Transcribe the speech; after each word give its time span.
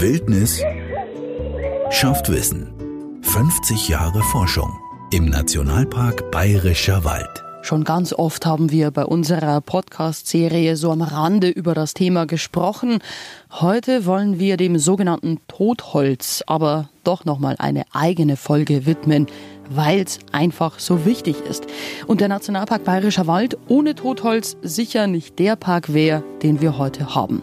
Wildnis 0.00 0.62
schafft 1.90 2.30
Wissen. 2.30 2.72
50 3.20 3.90
Jahre 3.90 4.22
Forschung 4.22 4.78
im 5.12 5.26
Nationalpark 5.26 6.30
Bayerischer 6.30 7.04
Wald. 7.04 7.44
Schon 7.60 7.84
ganz 7.84 8.14
oft 8.14 8.46
haben 8.46 8.70
wir 8.70 8.92
bei 8.92 9.04
unserer 9.04 9.60
Podcast-Serie 9.60 10.76
so 10.76 10.90
am 10.90 11.02
Rande 11.02 11.50
über 11.50 11.74
das 11.74 11.92
Thema 11.92 12.24
gesprochen. 12.24 13.00
Heute 13.50 14.06
wollen 14.06 14.38
wir 14.38 14.56
dem 14.56 14.78
sogenannten 14.78 15.38
Totholz 15.48 16.42
aber 16.46 16.88
doch 17.04 17.26
nochmal 17.26 17.56
eine 17.58 17.84
eigene 17.92 18.38
Folge 18.38 18.86
widmen, 18.86 19.26
weil 19.68 20.00
es 20.00 20.18
einfach 20.32 20.78
so 20.78 21.04
wichtig 21.04 21.36
ist. 21.46 21.66
Und 22.06 22.22
der 22.22 22.28
Nationalpark 22.28 22.84
Bayerischer 22.84 23.26
Wald 23.26 23.58
ohne 23.68 23.94
Totholz 23.94 24.56
sicher 24.62 25.06
nicht 25.06 25.38
der 25.38 25.56
Park 25.56 25.92
wäre, 25.92 26.24
den 26.42 26.62
wir 26.62 26.78
heute 26.78 27.14
haben. 27.14 27.42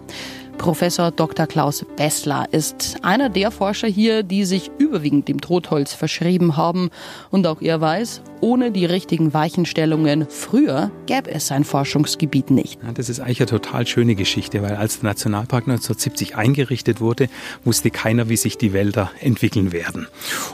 Professor 0.57 1.11
Dr. 1.11 1.47
Klaus 1.47 1.85
Bessler 1.95 2.47
ist 2.51 2.97
einer 3.03 3.29
der 3.29 3.51
Forscher 3.51 3.87
hier, 3.87 4.23
die 4.23 4.43
sich 4.43 4.71
überwiegend 4.79 5.27
dem 5.27 5.39
Totholz 5.39 5.93
verschrieben 5.93 6.57
haben. 6.57 6.89
Und 7.29 7.45
auch 7.47 7.61
er 7.61 7.79
weiß, 7.79 8.21
ohne 8.41 8.71
die 8.71 8.85
richtigen 8.85 9.33
Weichenstellungen 9.33 10.27
früher 10.29 10.91
gäbe 11.05 11.31
es 11.31 11.47
sein 11.47 11.63
Forschungsgebiet 11.63 12.51
nicht. 12.51 12.79
Ja, 12.83 12.91
das 12.91 13.09
ist 13.09 13.19
eigentlich 13.19 13.39
eine 13.39 13.47
total 13.47 13.87
schöne 13.87 14.15
Geschichte, 14.15 14.61
weil 14.61 14.75
als 14.75 14.99
der 14.99 15.09
Nationalpark 15.09 15.63
1970 15.63 16.35
eingerichtet 16.35 17.01
wurde, 17.01 17.29
wusste 17.63 17.89
keiner, 17.89 18.29
wie 18.29 18.37
sich 18.37 18.57
die 18.57 18.73
Wälder 18.73 19.11
entwickeln 19.19 19.71
werden. 19.71 20.07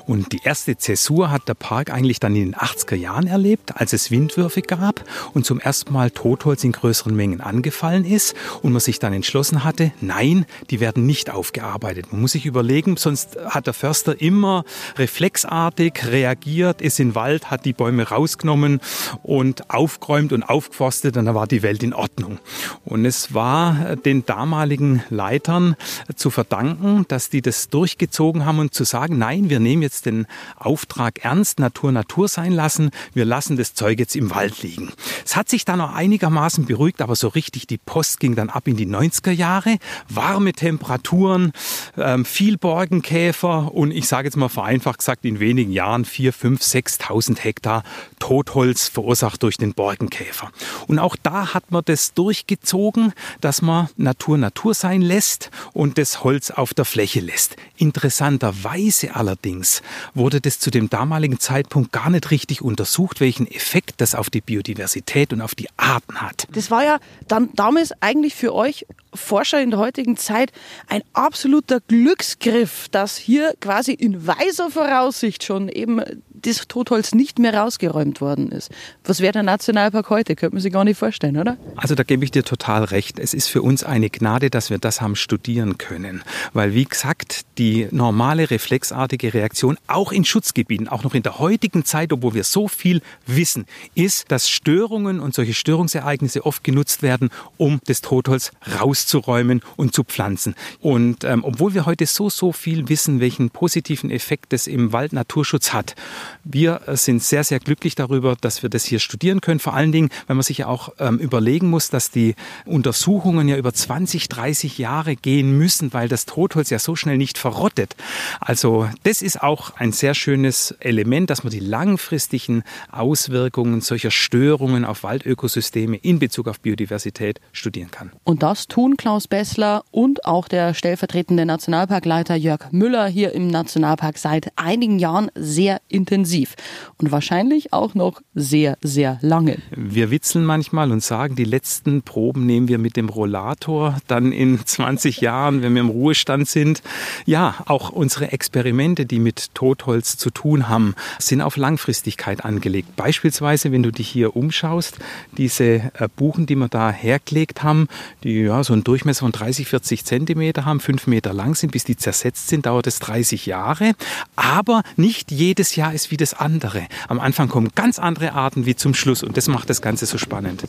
Und 0.06 0.32
die 0.32 0.42
erste 0.44 0.78
Zäsur 0.78 1.32
hat 1.32 1.48
der 1.48 1.56
Park 1.56 1.92
eigentlich 1.92 2.20
dann 2.20 2.36
in 2.36 2.52
den 2.52 2.56
80er 2.56 2.96
Jahren 2.96 3.28
erlebt, 3.28 3.76
als 3.76 3.94
es 3.94 4.12
Windwürfe 4.12 4.62
gab 4.62 5.04
und 5.34 5.46
zum 5.46 5.60
ersten 5.60 5.94
Mal 5.94 6.12
Totholz 6.12 6.64
in 6.64 6.72
größeren 6.72 7.16
Mengen 7.16 7.42
angefallen 7.42 8.06
ist 8.06 8.36
und 8.62 8.72
man 8.72 8.82
sich 8.82 9.00
dann 9.00 9.14
entschlossen 9.14 9.64
hatte, 9.64 9.92
nein, 10.02 10.46
die 10.70 10.80
werden 10.80 11.06
nicht 11.06 11.30
aufgearbeitet. 11.30 12.12
Man 12.12 12.22
muss 12.22 12.34
sich 12.34 12.46
überlegen, 12.46 12.98
sonst 12.98 13.38
hat 13.46 13.68
der 13.68 13.74
Förster 13.74 14.20
immer 14.20 14.66
reflexartig 14.98 16.06
reagiert, 16.06 16.82
ist 16.82 17.00
in 17.00 17.16
Wald, 17.16 17.52
hat 17.52 17.66
die 17.66 17.74
Bäume 17.74 18.10
rausgenommen 18.10 18.82
und 19.24 19.70
aufgeräumt 19.70 20.34
und 20.34 20.44
aufgeforstet 20.44 21.18
und 21.18 21.26
dann 21.26 21.36
war 21.36 21.48
die 21.48 21.64
Welt 21.64 21.84
in 21.84 21.94
Ordnung. 21.94 22.40
Und 22.86 23.06
es 23.06 23.34
war 23.34 23.96
den 23.96 24.26
damaligen 24.26 25.04
Leitern 25.10 25.76
zu 26.16 26.30
verdanken, 26.30 27.06
dass 27.08 27.30
die 27.30 27.42
das 27.42 27.70
durchgezogen 27.70 28.46
haben 28.46 28.60
und 28.60 28.74
zu 28.74 28.84
sagen, 28.84 29.18
nein, 29.18 29.50
wir 29.50 29.60
nehmen 29.60 29.82
jetzt 29.82 30.06
den 30.06 30.28
Auftrag 30.58 31.24
ernst, 31.24 31.60
Natur 31.60 31.92
Natur 31.92 32.28
sein 32.28 32.52
lassen, 32.52 32.92
wir 33.14 33.26
lassen 33.26 33.58
das 33.58 33.74
Zeug 33.74 34.00
jetzt 34.00 34.16
im 34.16 34.32
Wald 34.32 34.62
liegen. 34.62 34.92
Es 35.26 35.36
hat 35.36 35.50
sich 35.50 35.66
dann 35.66 35.80
noch 35.80 35.94
einigermaßen 35.94 36.66
beruhigt, 36.66 37.02
aber 37.02 37.16
so 37.16 37.28
richtig 37.28 37.68
die 37.68 37.78
Post 37.78 38.20
ging 38.20 38.36
dann 38.36 38.50
ab 38.50 38.68
in 38.68 38.76
die 38.76 38.88
90er 38.88 39.32
Jahre. 39.32 39.78
Warme 40.10 40.54
Temperaturen, 40.54 41.52
ähm, 41.98 42.26
viel 42.26 42.58
Borkenkäfer 42.58 43.74
und 43.74 43.92
ich 43.92 44.08
sage 44.08 44.28
jetzt 44.28 44.38
mal 44.38 44.50
vereinfacht 44.50 45.00
gesagt, 45.00 45.26
in 45.26 45.40
wenigen 45.40 45.72
Jahren 45.72 46.06
4, 46.06 46.34
5, 46.34 46.62
6.000 46.62 47.40
Hektar 47.40 47.84
Totholz 48.20 48.88
verursacht 48.88 49.44
durch 49.44 49.58
den 49.58 49.74
Borkenkäfer. 49.74 50.52
Und 50.88 51.00
auch 51.00 51.16
da 51.22 51.54
hat 51.54 51.72
man 51.72 51.84
das 51.86 52.14
durchgezogen, 52.14 53.14
dass 53.42 53.62
man 53.62 53.90
Natur 53.98 54.38
Natur 54.38 54.74
sein 54.74 55.02
lässt 55.02 55.52
und 55.74 55.98
das 55.98 56.24
Holz 56.24 56.52
auf 56.52 56.74
der 56.74 56.86
Fläche 56.86 57.20
lässt. 57.20 57.56
Interessanterweise 57.78 59.16
allerdings 59.16 59.82
wurde 60.14 60.42
das 60.42 60.60
zu 60.60 60.72
dem 60.72 60.90
damaligen 60.90 61.40
Zeitpunkt 61.40 61.92
gar 61.92 62.10
nicht 62.10 62.32
richtig 62.32 62.62
untersucht, 62.62 63.20
welchen 63.20 63.48
Effekt 63.50 63.96
das 63.98 64.16
auf 64.16 64.30
die 64.30 64.42
Biodiversität 64.42 65.34
und 65.34 65.42
auf 65.42 65.56
die 65.56 65.68
Arten 65.78 66.22
hat. 66.22 66.48
Das 66.52 66.72
war 66.72 66.84
ja 66.84 67.00
dann 67.28 67.50
damals 67.56 67.92
eigentlich 68.02 68.36
für 68.36 68.54
euch 68.54 68.86
Forscher 69.14 69.62
in 69.62 69.72
der 69.72 69.80
heutigen 69.80 70.18
Zeit 70.18 70.52
ein 70.88 71.04
absoluter 71.14 71.80
Glücksgriff, 71.82 72.90
dass 72.90 73.18
hier 73.18 73.54
quasi 73.60 73.94
in 73.94 74.26
weiser 74.26 74.70
Voraussicht 74.70 75.44
schon 75.44 75.70
eben 75.70 76.02
das 76.44 76.68
Totholz 76.68 77.14
nicht 77.14 77.40
mehr 77.40 77.54
rausgeräumt 77.54 78.22
worden 78.22 78.52
ist. 78.52 78.70
Was 79.04 79.20
wäre 79.20 79.34
der 79.34 79.44
Nationalpark 79.44 80.10
heute? 80.10 80.36
Könnte 80.36 80.56
man 80.56 80.62
sich 80.62 80.72
gar 80.72 80.84
nicht 80.84 80.98
vorstellen, 80.98 81.38
oder? 81.38 81.58
Also 81.76 81.96
da 81.96 82.04
gebe 82.04 82.24
ich 82.24 82.32
dir 82.32 82.44
total 82.44 82.84
recht. 82.84 83.20
Es 83.20 83.34
ist 83.34 83.48
für 83.48 83.62
uns 83.62 83.84
eine 83.84 84.10
Gnade, 84.10 84.50
dass 84.50 84.70
wir 84.70 84.78
das 84.78 85.02
haben 85.02 85.16
studieren 85.16 85.78
können. 85.78 86.24
Weil, 86.54 86.74
wie 86.74 86.86
gesagt, 86.86 87.42
die 87.58 87.88
normale 87.92 88.50
reflexartige 88.50 89.34
Reaktion 89.34 89.78
auch 89.88 90.12
in 90.12 90.26
Schutzgebieten, 90.26 90.88
auch 90.88 91.04
noch 91.04 91.14
in 91.14 91.24
der 91.24 91.40
heutigen 91.40 91.86
Zeit, 91.86 92.14
obwohl 92.14 92.34
wir 92.34 92.44
so 92.44 92.68
viel 92.68 93.02
wissen, 93.26 93.66
ist, 93.96 94.32
dass 94.32 94.50
Störungen 94.50 95.20
und 95.20 95.34
solche 95.34 95.54
Störungsereignisse 95.54 96.46
oft 96.46 96.64
genutzt 96.64 97.02
werden, 97.02 97.30
um 97.58 97.80
das 97.86 98.02
Totholz 98.02 98.52
rauszuräumen 98.80 99.62
und 99.76 99.94
zu 99.94 100.04
pflanzen. 100.04 100.56
Und 100.80 101.24
ähm, 101.24 101.44
obwohl 101.44 101.74
wir 101.74 101.86
heute 101.86 102.06
so, 102.06 102.30
so 102.30 102.52
viel 102.52 102.90
wissen, 102.90 103.20
welchen 103.20 103.50
positiven 103.50 104.12
Effekt 104.12 104.54
das 104.54 104.68
im 104.68 104.92
Wald 104.94 105.14
Naturschutz 105.14 105.74
hat, 105.74 105.96
wir 106.44 106.82
sind 106.88 107.24
sehr, 107.24 107.44
sehr 107.44 107.60
glücklich 107.60 107.96
darüber, 107.96 108.36
dass 108.40 108.64
wir 108.64 108.70
das 108.70 108.84
hier 108.84 109.00
studieren 109.00 109.42
können. 109.42 109.60
Vor 109.60 109.74
allen 109.74 109.92
Dingen, 109.92 110.10
weil 110.28 110.36
man 110.36 110.44
sich 110.44 110.60
ja 110.60 110.68
auch 110.68 110.90
ähm, 111.00 111.18
überlegen 111.18 111.70
muss, 111.70 111.90
dass 111.90 112.12
die 112.12 112.36
Untersuchungen 112.66 113.48
ja 113.48 113.58
über 113.58 113.74
20, 113.74 114.28
30 114.28 114.78
Jahre 114.78 115.16
gehen 115.16 115.58
müssen, 115.58 115.94
weil 115.94 116.10
das 116.10 116.26
Totholz 116.26 116.70
ja 116.70 116.80
so 116.80 116.96
schnell 116.96 117.18
nicht 117.18 117.38
verrottet. 117.38 117.96
Also 118.40 118.90
das 119.04 119.22
ist 119.22 119.42
auch 119.42 119.76
ein 119.78 119.92
sehr 119.92 120.16
schönes 120.16 120.72
Element, 120.80 121.30
dass 121.30 121.44
man 121.44 121.52
die 121.52 121.60
langfristigen 121.60 122.64
Auswirkungen 122.92 123.82
solcher 123.82 124.12
Störungen 124.12 124.86
auf 124.86 125.04
Waldökosysteme 125.04 125.98
in 125.98 126.20
Bezug 126.20 126.48
auf 126.48 126.60
Biodiversität 126.60 127.40
studieren 127.54 127.92
kann. 127.92 128.12
Und 128.24 128.44
das 128.44 128.68
tun 128.68 128.98
Klaus 128.98 129.28
Bessler 129.28 129.84
und 129.92 130.26
auch 130.26 130.48
der 130.48 130.74
stellvertretende 130.74 131.46
Nationalparkleiter 131.46 132.36
Jörg 132.36 132.72
Müller 132.72 133.08
hier 133.08 133.34
im 133.34 133.48
Nationalpark 133.48 134.18
seit 134.18 134.52
einigen 134.58 135.00
Jahren 135.00 135.32
sehr 135.36 135.80
intensiv 135.88 136.33
intensiv 136.34 136.56
und 136.98 137.12
wahrscheinlich 137.12 137.74
auch 137.74 137.94
noch 137.96 138.22
sehr, 138.34 138.78
sehr 138.82 139.20
lange. 139.22 139.58
Wir 139.76 140.10
witzeln 140.12 140.46
manchmal 140.46 140.92
und 140.92 141.04
sagen, 141.04 141.36
die 141.36 141.44
letzten 141.44 142.02
Proben 142.02 142.46
nehmen 142.46 142.68
wir 142.68 142.78
mit 142.78 142.96
dem 142.96 143.10
Rollator 143.10 143.98
dann 144.08 144.32
in 144.32 144.60
20 144.66 145.22
Jahren, 145.22 145.62
wenn 145.62 145.74
wir 145.74 145.82
im 145.82 145.90
Ruhestand 145.90 146.48
sind. 146.48 146.82
Ja, 147.26 147.56
auch 147.66 147.90
unsere 147.90 148.32
Experimente, 148.32 149.06
die 149.06 149.20
mit 149.20 149.54
Totholz 149.54 150.18
zu 150.18 150.30
tun 150.30 150.70
haben, 150.70 150.96
sind 151.20 151.42
auf 151.42 151.58
Langfristigkeit 151.58 152.44
angelegt. 152.44 152.96
Beispielsweise, 152.96 153.72
wenn 153.72 153.84
du 153.84 153.92
dich 153.92 154.10
hier 154.10 154.36
umschaust, 154.36 154.98
diese 155.38 155.64
äh, 155.64 156.08
Buchen, 156.16 156.46
die 156.46 156.56
wir 156.56 156.68
da 156.68 156.92
hergelegt 156.92 157.64
haben, 157.64 157.88
die 158.24 158.42
ja 158.42 158.64
so 158.64 158.74
einen 158.74 158.84
Durchmesser 158.84 159.22
von 159.22 159.32
30, 159.32 159.68
40 159.68 160.06
Zentimeter 160.06 160.66
haben, 160.66 160.80
fünf 160.80 161.08
Meter 161.08 161.34
lang 161.34 161.56
sind, 161.56 161.72
bis 161.72 161.84
die 161.84 161.98
zersetzt 161.98 162.48
sind, 162.48 162.66
dauert 162.66 162.88
es 162.88 163.00
30 163.00 163.46
Jahre. 163.46 163.94
Aber 164.36 164.84
nicht 164.96 165.32
jedes 165.32 165.76
Jahr 165.76 165.94
ist 165.94 166.12
wie 166.12 166.18
das 166.24 166.34
andere. 166.34 166.88
Am 167.10 167.20
Anfang 167.20 167.50
kommen 167.50 167.70
ganz 167.76 168.00
andere 168.00 168.34
Arten 168.34 168.66
wie 168.66 168.76
zum 168.76 168.94
Schluss 168.94 169.24
und 169.24 169.36
das 169.36 169.48
macht 169.48 169.70
das 169.70 169.82
Ganze 169.82 170.06
so 170.06 170.18
spannend. 170.18 170.64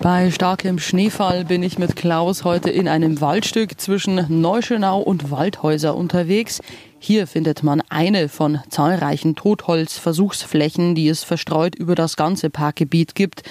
Bei 0.00 0.30
starkem 0.30 0.78
Schneefall 0.78 1.46
bin 1.46 1.62
ich 1.62 1.78
mit 1.78 1.96
Klaus 1.96 2.44
heute 2.44 2.68
in 2.68 2.88
einem 2.88 3.22
Waldstück 3.22 3.80
zwischen 3.80 4.26
Neuschönau 4.42 5.00
und 5.00 5.30
Waldhäuser 5.30 5.96
unterwegs. 5.96 6.60
Hier 6.98 7.26
findet 7.26 7.62
man 7.62 7.82
eine 7.88 8.28
von 8.28 8.58
zahlreichen 8.68 9.36
Totholzversuchsflächen, 9.36 10.94
die 10.94 11.08
es 11.08 11.22
verstreut 11.22 11.74
über 11.74 11.94
das 11.94 12.16
ganze 12.16 12.50
Parkgebiet 12.50 13.14
gibt. 13.14 13.44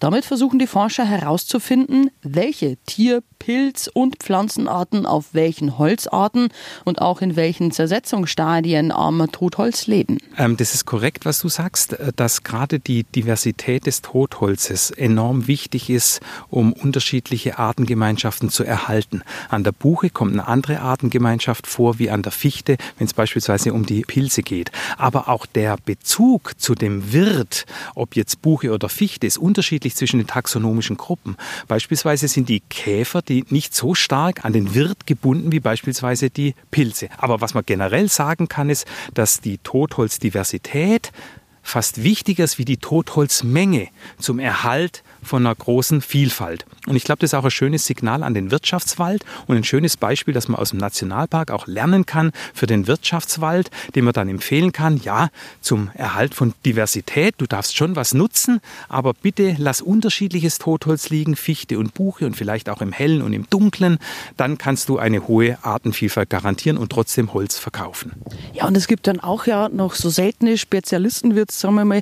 Damit 0.00 0.24
versuchen 0.24 0.58
die 0.58 0.66
Forscher 0.66 1.04
herauszufinden, 1.04 2.10
welche 2.22 2.76
Tier-, 2.86 3.22
Pilz- 3.38 3.88
und 3.88 4.16
Pflanzenarten 4.18 5.06
auf 5.06 5.26
welchen 5.32 5.78
Holzarten 5.78 6.48
und 6.84 7.00
auch 7.00 7.20
in 7.20 7.36
welchen 7.36 7.70
Zersetzungsstadien 7.70 8.92
am 8.92 9.30
Totholz 9.30 9.86
leben. 9.86 10.18
Ähm, 10.36 10.56
das 10.56 10.74
ist 10.74 10.84
korrekt, 10.84 11.24
was 11.24 11.40
du 11.40 11.48
sagst, 11.48 11.94
äh, 11.94 12.12
dass 12.14 12.42
gerade 12.42 12.80
die 12.80 13.04
Diversität 13.04 13.86
des 13.86 14.02
Totholzes 14.02 14.90
enorm 14.90 15.46
wichtig 15.46 15.90
ist, 15.90 16.20
um 16.48 16.72
unterschiedliche 16.72 17.58
Artengemeinschaften 17.58 18.50
zu 18.50 18.64
erhalten. 18.64 19.22
An 19.48 19.64
der 19.64 19.72
Buche 19.72 20.10
kommt 20.10 20.32
eine 20.32 20.46
andere 20.46 20.80
Artengemeinschaft 20.80 21.66
vor 21.66 21.98
wie 21.98 22.10
an 22.10 22.22
der 22.22 22.32
Fichte, 22.32 22.76
wenn 22.98 23.06
es 23.06 23.14
beispielsweise 23.14 23.72
um 23.72 23.86
die 23.86 24.02
Pilze 24.02 24.42
geht. 24.42 24.70
Aber 24.96 25.28
auch 25.28 25.46
der 25.46 25.76
Bezug 25.84 26.52
zu 26.58 26.74
dem 26.74 27.12
Wirt, 27.12 27.66
ob 27.94 28.16
jetzt 28.16 28.42
Buche 28.42 28.72
oder 28.72 28.88
Fichte, 28.88 29.26
ist 29.26 29.38
unterschiedlich 29.38 29.87
zwischen 29.96 30.18
den 30.18 30.26
taxonomischen 30.26 30.96
Gruppen. 30.96 31.36
Beispielsweise 31.66 32.28
sind 32.28 32.48
die 32.48 32.60
Käfer, 32.60 33.22
die 33.22 33.44
nicht 33.48 33.74
so 33.74 33.94
stark 33.94 34.44
an 34.44 34.52
den 34.52 34.74
Wirt 34.74 35.06
gebunden 35.06 35.52
wie 35.52 35.60
beispielsweise 35.60 36.30
die 36.30 36.54
Pilze. 36.70 37.08
Aber 37.18 37.40
was 37.40 37.54
man 37.54 37.64
generell 37.66 38.08
sagen 38.08 38.48
kann, 38.48 38.70
ist, 38.70 38.86
dass 39.14 39.40
die 39.40 39.58
Totholzdiversität 39.58 41.12
fast 41.62 42.02
wichtiger 42.02 42.44
ist 42.44 42.58
wie 42.58 42.64
die 42.64 42.76
Totholzmenge 42.76 43.88
zum 44.18 44.38
Erhalt 44.38 45.02
von 45.22 45.46
einer 45.46 45.54
großen 45.54 46.00
Vielfalt. 46.00 46.64
Und 46.86 46.96
ich 46.96 47.04
glaube, 47.04 47.20
das 47.20 47.30
ist 47.30 47.34
auch 47.34 47.44
ein 47.44 47.50
schönes 47.50 47.84
Signal 47.86 48.22
an 48.22 48.34
den 48.34 48.50
Wirtschaftswald 48.50 49.24
und 49.46 49.56
ein 49.56 49.64
schönes 49.64 49.96
Beispiel, 49.96 50.32
dass 50.32 50.48
man 50.48 50.58
aus 50.58 50.70
dem 50.70 50.78
Nationalpark 50.78 51.50
auch 51.50 51.66
lernen 51.66 52.06
kann 52.06 52.32
für 52.54 52.66
den 52.66 52.86
Wirtschaftswald, 52.86 53.70
den 53.94 54.04
man 54.04 54.14
dann 54.14 54.28
empfehlen 54.28 54.72
kann, 54.72 54.98
ja, 54.98 55.28
zum 55.60 55.90
Erhalt 55.94 56.34
von 56.34 56.54
Diversität. 56.64 57.34
Du 57.38 57.46
darfst 57.46 57.76
schon 57.76 57.96
was 57.96 58.14
nutzen, 58.14 58.60
aber 58.88 59.12
bitte 59.12 59.56
lass 59.58 59.80
unterschiedliches 59.80 60.58
Totholz 60.58 61.10
liegen, 61.10 61.36
Fichte 61.36 61.78
und 61.78 61.94
Buche 61.94 62.26
und 62.26 62.36
vielleicht 62.36 62.68
auch 62.68 62.80
im 62.80 62.92
Hellen 62.92 63.22
und 63.22 63.32
im 63.32 63.48
Dunklen. 63.50 63.98
Dann 64.36 64.56
kannst 64.56 64.88
du 64.88 64.98
eine 64.98 65.28
hohe 65.28 65.58
Artenvielfalt 65.62 66.30
garantieren 66.30 66.78
und 66.78 66.90
trotzdem 66.90 67.32
Holz 67.34 67.58
verkaufen. 67.58 68.12
Ja, 68.54 68.66
und 68.66 68.76
es 68.76 68.86
gibt 68.86 69.06
dann 69.06 69.20
auch 69.20 69.46
ja 69.46 69.68
noch 69.68 69.94
so 69.94 70.08
seltene 70.08 70.56
Spezialisten, 70.56 71.34
wird 71.58 71.74
sagen 71.74 71.74
wir 71.74 71.84
mal, 71.84 72.00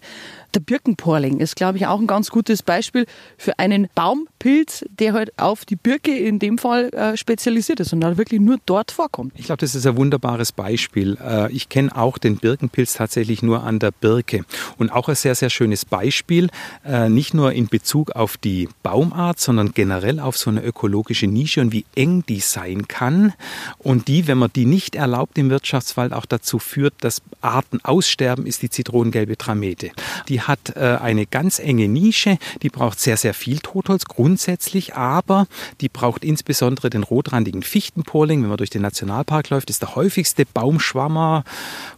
der 0.56 0.60
Birkenporling 0.60 1.38
ist, 1.38 1.54
glaube 1.54 1.76
ich, 1.76 1.86
auch 1.86 2.00
ein 2.00 2.06
ganz 2.06 2.30
gutes 2.30 2.62
Beispiel 2.62 3.04
für 3.36 3.58
einen 3.58 3.88
Baumpilz, 3.94 4.86
der 4.88 5.12
halt 5.12 5.38
auf 5.38 5.66
die 5.66 5.76
Birke 5.76 6.16
in 6.16 6.38
dem 6.38 6.56
Fall 6.56 6.88
äh, 6.94 7.14
spezialisiert 7.14 7.78
ist 7.80 7.92
und 7.92 8.02
halt 8.02 8.16
wirklich 8.16 8.40
nur 8.40 8.56
dort 8.64 8.90
vorkommt. 8.90 9.34
Ich 9.36 9.44
glaube, 9.44 9.58
das 9.58 9.74
ist 9.74 9.86
ein 9.86 9.98
wunderbares 9.98 10.52
Beispiel. 10.52 11.18
Äh, 11.22 11.52
ich 11.52 11.68
kenne 11.68 11.94
auch 11.94 12.16
den 12.16 12.38
Birkenpilz 12.38 12.94
tatsächlich 12.94 13.42
nur 13.42 13.64
an 13.64 13.78
der 13.78 13.90
Birke. 13.90 14.46
Und 14.78 14.90
auch 14.90 15.10
ein 15.10 15.14
sehr, 15.14 15.34
sehr 15.34 15.50
schönes 15.50 15.84
Beispiel, 15.84 16.48
äh, 16.86 17.10
nicht 17.10 17.34
nur 17.34 17.52
in 17.52 17.68
Bezug 17.68 18.12
auf 18.12 18.38
die 18.38 18.70
Baumart, 18.82 19.38
sondern 19.38 19.72
generell 19.72 20.20
auf 20.20 20.38
so 20.38 20.48
eine 20.48 20.62
ökologische 20.62 21.26
Nische 21.26 21.60
und 21.60 21.72
wie 21.72 21.84
eng 21.94 22.24
die 22.26 22.40
sein 22.40 22.88
kann. 22.88 23.34
Und 23.76 24.08
die, 24.08 24.26
wenn 24.26 24.38
man 24.38 24.50
die 24.56 24.64
nicht 24.64 24.94
erlaubt 24.94 25.36
im 25.36 25.50
Wirtschaftswald, 25.50 26.14
auch 26.14 26.24
dazu 26.24 26.58
führt, 26.58 26.94
dass 27.02 27.20
Arten 27.42 27.80
aussterben, 27.82 28.46
ist 28.46 28.62
die 28.62 28.70
zitronengelbe 28.70 29.36
Tramete. 29.36 29.90
Die 30.28 30.45
hat 30.48 30.76
äh, 30.76 30.98
eine 31.00 31.26
ganz 31.26 31.58
enge 31.58 31.88
Nische, 31.88 32.38
die 32.62 32.68
braucht 32.68 33.00
sehr, 33.00 33.16
sehr 33.16 33.34
viel 33.34 33.58
Totholz 33.58 34.04
grundsätzlich, 34.04 34.94
aber 34.94 35.46
die 35.80 35.88
braucht 35.88 36.24
insbesondere 36.24 36.90
den 36.90 37.02
rotrandigen 37.02 37.62
Fichtenporling. 37.62 38.42
Wenn 38.42 38.48
man 38.48 38.58
durch 38.58 38.70
den 38.70 38.82
Nationalpark 38.82 39.50
läuft, 39.50 39.70
ist 39.70 39.82
der 39.82 39.94
häufigste 39.94 40.44
Baumschwammer. 40.46 41.44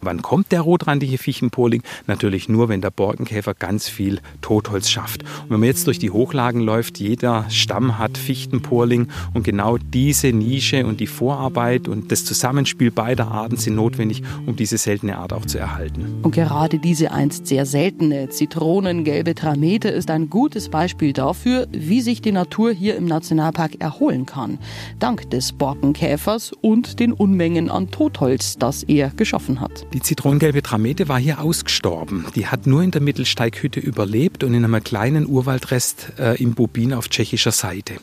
Wann 0.01 0.23
kommt 0.23 0.53
der 0.53 0.63
rotrandige 0.63 1.19
Fichtenporling? 1.19 1.83
Natürlich 2.07 2.49
nur, 2.49 2.69
wenn 2.69 2.81
der 2.81 2.91
Borkenkäfer 2.91 3.55
ganz 3.55 3.89
viel 3.89 4.21
Totholz 4.41 4.91
schafft. 4.91 5.23
Und 5.23 5.51
wenn 5.51 5.61
man 5.61 5.67
jetzt 5.69 5.87
durch 5.87 5.99
die 5.99 6.11
Hochlagen 6.11 6.61
läuft, 6.61 6.99
jeder 6.99 7.47
Stamm 7.51 7.99
hat 7.99 8.19
Fichtenporling 8.19 9.09
und 9.35 9.45
genau 9.45 9.79
diese 9.79 10.29
Nische 10.29 10.87
und 10.87 11.01
die 11.01 11.07
Vorarbeit 11.07 11.89
und 11.89 12.11
das 12.13 12.25
Zusammenspiel 12.25 12.91
beider 12.91 13.29
Arten 13.29 13.57
sind 13.57 13.75
notwendig, 13.75 14.23
um 14.47 14.57
diese 14.57 14.79
seltene 14.79 15.19
Art 15.19 15.33
auch 15.33 15.47
zu 15.47 15.59
erhalten. 15.59 16.21
Und 16.23 16.35
gerade 16.35 16.79
diese 16.79 17.13
einst 17.13 17.47
sehr 17.47 17.67
seltene 17.67 18.29
zitronengelbe 18.39 19.35
Tramete 19.35 19.89
ist 19.89 20.13
ein 20.13 20.31
gutes 20.31 20.69
Beispiel 20.69 21.13
dafür, 21.13 21.67
wie 21.73 22.01
sich 22.01 22.23
die 22.23 22.31
Natur 22.31 22.71
hier 22.71 22.95
im 22.95 23.05
Nationalpark 23.05 23.81
erholen 23.81 24.27
kann. 24.27 24.61
Dank 25.01 25.29
des 25.31 25.51
Borkenkäfers 25.51 26.53
und 26.53 27.01
den 27.01 27.13
Unmengen 27.13 27.69
an 27.69 27.91
Totholz, 27.91 28.57
das 28.57 28.85
er 28.85 29.11
geschaffen 29.11 29.61
hat. 29.61 29.85
Die 29.93 30.01
zitronengelbe 30.01 30.63
Tramete 30.63 31.09
war 31.09 31.19
hier 31.19 31.41
ausgestorben. 31.41 32.27
Die 32.37 32.47
hat 32.47 32.69
nur 32.69 32.85
in 32.85 32.93
der 32.93 33.01
Mittelsteighütte 33.01 33.81
überlebt 33.81 34.45
und 34.45 34.55
in 34.55 34.65
einem 34.65 34.85
kleinen 34.85 35.27
Urwaldrest 35.27 36.13
äh, 36.21 36.41
im 36.41 36.55
Bobin 36.55 36.93
auf 36.93 37.09
tschechischer 37.09 37.51
Seite. 37.51 37.95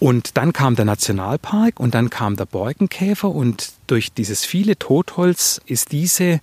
Und 0.00 0.36
dann 0.36 0.52
kam 0.52 0.74
der 0.74 0.86
Nationalpark 0.86 1.78
und 1.78 1.94
dann 1.94 2.10
kam 2.10 2.34
der 2.34 2.46
Borkenkäfer 2.46 3.30
und 3.30 3.74
durch 3.86 4.12
dieses 4.12 4.44
viele 4.44 4.76
Totholz 4.76 5.60
ist 5.66 5.92
diese 5.92 6.40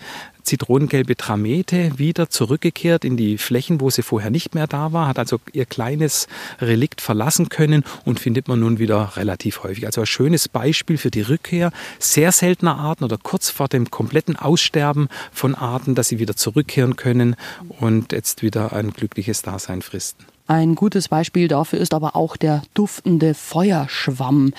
zitronengelbe 0.50 1.16
Tramete 1.16 2.00
wieder 2.00 2.30
zurückgekehrt 2.30 3.06
in 3.06 3.18
die 3.18 3.38
Flächen, 3.38 3.82
wo 3.82 3.92
sie 3.92 4.02
vorher 4.02 4.32
nicht 4.32 4.56
mehr 4.56 4.66
da 4.66 4.92
war, 4.94 5.08
hat 5.08 5.20
also 5.20 5.40
ihr 5.54 5.66
kleines 5.66 6.28
Relikt 6.60 7.02
verlassen 7.02 7.50
können 7.50 7.84
und 8.04 8.20
findet 8.20 8.48
man 8.48 8.60
nun 8.60 8.80
wieder 8.80 9.16
relativ 9.16 9.64
häufig. 9.64 9.86
Also 9.86 10.02
ein 10.02 10.08
schönes 10.08 10.48
Beispiel 10.48 10.98
für 10.98 11.12
die 11.12 11.22
Rückkehr 11.22 11.72
sehr 12.00 12.32
seltener 12.32 12.78
Arten 12.78 13.04
oder 13.04 13.20
kurz 13.22 13.52
vor 13.52 13.68
dem 13.68 13.92
kompletten 13.92 14.36
Aussterben 14.36 15.08
von 15.32 15.54
Arten, 15.54 15.94
dass 15.94 16.08
sie 16.08 16.18
wieder 16.18 16.36
zurückkehren 16.36 16.96
können 16.96 17.36
und 17.80 18.12
jetzt 18.12 18.42
wieder 18.42 18.74
ein 18.74 18.92
glückliches 18.92 19.44
Dasein 19.44 19.84
fristen. 19.84 20.26
Ein 20.50 20.74
gutes 20.74 21.10
Beispiel 21.10 21.48
dafür 21.48 21.78
ist 21.78 21.94
aber 21.94 22.16
auch 22.16 22.36
der 22.36 22.64
duftende 22.74 23.36
Feuerschwamm. 23.36 24.52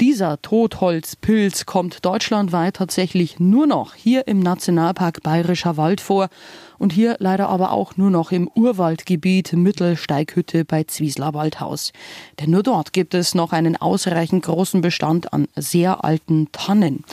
Dieser 0.00 0.40
Totholzpilz 0.40 1.66
kommt 1.66 2.06
deutschlandweit 2.06 2.76
tatsächlich 2.76 3.38
nur 3.38 3.66
noch 3.66 3.94
hier 3.94 4.28
im 4.28 4.40
Nationalpark 4.40 5.22
Bayerischer 5.22 5.76
Wald 5.76 6.00
vor 6.00 6.30
und 6.78 6.94
hier 6.94 7.16
leider 7.18 7.50
aber 7.50 7.72
auch 7.72 7.98
nur 7.98 8.10
noch 8.10 8.32
im 8.32 8.48
Urwaldgebiet 8.54 9.52
Mittelsteighütte 9.52 10.64
bei 10.64 10.84
Zwiesler 10.84 11.34
Waldhaus. 11.34 11.92
Denn 12.40 12.50
nur 12.50 12.62
dort 12.62 12.94
gibt 12.94 13.12
es 13.12 13.34
noch 13.34 13.52
einen 13.52 13.76
ausreichend 13.76 14.42
großen 14.42 14.80
Bestand 14.80 15.34
an 15.34 15.48
sehr 15.54 16.02
alten 16.02 16.48
Tannen. 16.52 17.04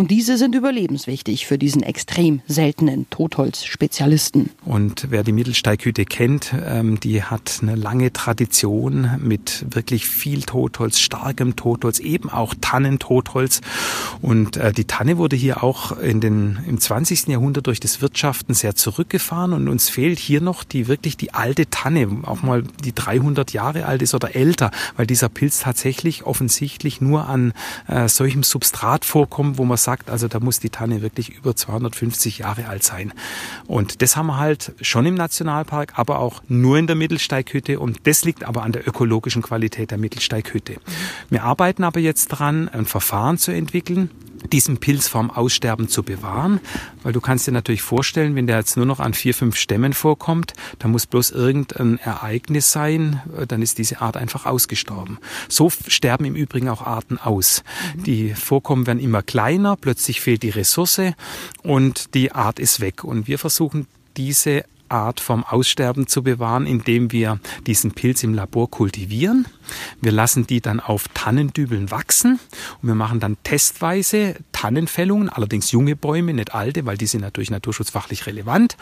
Und 0.00 0.10
diese 0.10 0.38
sind 0.38 0.54
überlebenswichtig 0.54 1.46
für 1.46 1.58
diesen 1.58 1.82
extrem 1.82 2.40
seltenen 2.46 3.10
Totholz-Spezialisten. 3.10 4.48
Und 4.64 5.08
wer 5.10 5.22
die 5.22 5.32
Mittelsteighütte 5.32 6.06
kennt, 6.06 6.54
ähm, 6.64 6.98
die 6.98 7.22
hat 7.22 7.58
eine 7.60 7.74
lange 7.74 8.10
Tradition 8.10 9.10
mit 9.22 9.66
wirklich 9.68 10.06
viel 10.06 10.44
Totholz, 10.44 11.00
starkem 11.00 11.54
Totholz, 11.54 11.98
eben 11.98 12.30
auch 12.30 12.54
Tannentotholz. 12.62 13.60
Und 14.22 14.56
äh, 14.56 14.72
die 14.72 14.86
Tanne 14.86 15.18
wurde 15.18 15.36
hier 15.36 15.62
auch 15.62 15.98
in 15.98 16.22
den, 16.22 16.60
im 16.66 16.80
20. 16.80 17.26
Jahrhundert 17.26 17.66
durch 17.66 17.78
das 17.78 18.00
Wirtschaften 18.00 18.54
sehr 18.54 18.74
zurückgefahren. 18.74 19.52
Und 19.52 19.68
uns 19.68 19.90
fehlt 19.90 20.18
hier 20.18 20.40
noch 20.40 20.64
die 20.64 20.88
wirklich 20.88 21.18
die 21.18 21.34
alte 21.34 21.68
Tanne, 21.68 22.08
auch 22.22 22.40
mal 22.40 22.62
die 22.82 22.94
300 22.94 23.52
Jahre 23.52 23.84
alt 23.84 24.00
ist 24.00 24.14
oder 24.14 24.34
älter, 24.34 24.70
weil 24.96 25.06
dieser 25.06 25.28
Pilz 25.28 25.58
tatsächlich 25.60 26.24
offensichtlich 26.24 27.02
nur 27.02 27.28
an 27.28 27.52
äh, 27.86 28.08
solchem 28.08 28.42
Substrat 28.42 29.04
vorkommt, 29.04 29.58
wo 29.58 29.66
man 29.66 29.76
sagt, 29.76 29.89
sagt, 29.90 30.08
also 30.08 30.28
da 30.28 30.38
muss 30.38 30.60
die 30.60 30.70
Tanne 30.70 31.02
wirklich 31.02 31.30
über 31.30 31.56
250 31.56 32.38
Jahre 32.38 32.68
alt 32.68 32.84
sein. 32.84 33.12
Und 33.66 34.02
das 34.02 34.16
haben 34.16 34.28
wir 34.28 34.36
halt 34.36 34.72
schon 34.80 35.04
im 35.04 35.16
Nationalpark, 35.16 35.94
aber 35.98 36.20
auch 36.20 36.42
nur 36.46 36.78
in 36.78 36.86
der 36.86 36.94
Mittelsteighütte. 36.94 37.80
Und 37.80 38.06
das 38.06 38.24
liegt 38.24 38.44
aber 38.44 38.62
an 38.62 38.70
der 38.70 38.86
ökologischen 38.86 39.42
Qualität 39.42 39.90
der 39.90 39.98
Mittelsteighütte. 39.98 40.76
Wir 41.28 41.42
arbeiten 41.42 41.82
aber 41.82 41.98
jetzt 41.98 42.28
dran, 42.28 42.68
ein 42.68 42.86
Verfahren 42.86 43.36
zu 43.36 43.50
entwickeln, 43.50 44.10
diesen 44.52 44.78
Pilz 44.78 45.08
vorm 45.08 45.30
Aussterben 45.30 45.88
zu 45.88 46.02
bewahren, 46.02 46.60
weil 47.02 47.12
du 47.12 47.20
kannst 47.20 47.46
dir 47.46 47.52
natürlich 47.52 47.82
vorstellen, 47.82 48.34
wenn 48.34 48.46
der 48.46 48.58
jetzt 48.58 48.76
nur 48.76 48.86
noch 48.86 49.00
an 49.00 49.14
vier, 49.14 49.34
fünf 49.34 49.56
Stämmen 49.56 49.92
vorkommt, 49.92 50.54
da 50.78 50.88
muss 50.88 51.06
bloß 51.06 51.30
irgendein 51.30 51.98
Ereignis 51.98 52.72
sein, 52.72 53.22
äh, 53.38 53.46
dann 53.46 53.62
ist 53.62 53.78
diese 53.78 54.00
Art 54.00 54.16
einfach 54.16 54.46
ausgestorben. 54.46 55.18
So 55.48 55.70
sterben 55.70 56.24
im 56.24 56.34
Übrigen 56.34 56.68
auch 56.68 56.82
Arten 56.82 57.18
aus. 57.18 57.62
Die 57.94 58.34
Vorkommen 58.34 58.86
werden 58.86 59.00
immer 59.00 59.22
kleiner, 59.22 59.76
plötzlich 59.76 60.20
fehlt 60.20 60.42
die 60.42 60.50
Ressource 60.50 61.00
und 61.62 62.14
die 62.14 62.32
Art 62.32 62.58
ist 62.58 62.80
weg. 62.80 63.04
Und 63.04 63.28
wir 63.28 63.38
versuchen 63.38 63.86
diese 64.16 64.64
Art 64.90 65.20
vom 65.20 65.44
Aussterben 65.44 66.06
zu 66.06 66.22
bewahren, 66.22 66.66
indem 66.66 67.12
wir 67.12 67.38
diesen 67.66 67.92
Pilz 67.92 68.22
im 68.22 68.34
Labor 68.34 68.70
kultivieren. 68.70 69.46
Wir 70.00 70.12
lassen 70.12 70.46
die 70.46 70.60
dann 70.60 70.80
auf 70.80 71.08
Tannendübeln 71.14 71.90
wachsen 71.90 72.40
und 72.82 72.88
wir 72.88 72.94
machen 72.94 73.20
dann 73.20 73.36
testweise 73.42 74.36
Tannenfällungen, 74.52 75.28
allerdings 75.28 75.70
junge 75.70 75.96
Bäume, 75.96 76.34
nicht 76.34 76.54
alte, 76.54 76.86
weil 76.86 76.96
die 76.96 77.06
sind 77.06 77.20
natürlich 77.20 77.50
naturschutzfachlich 77.50 78.26
relevant 78.26 78.76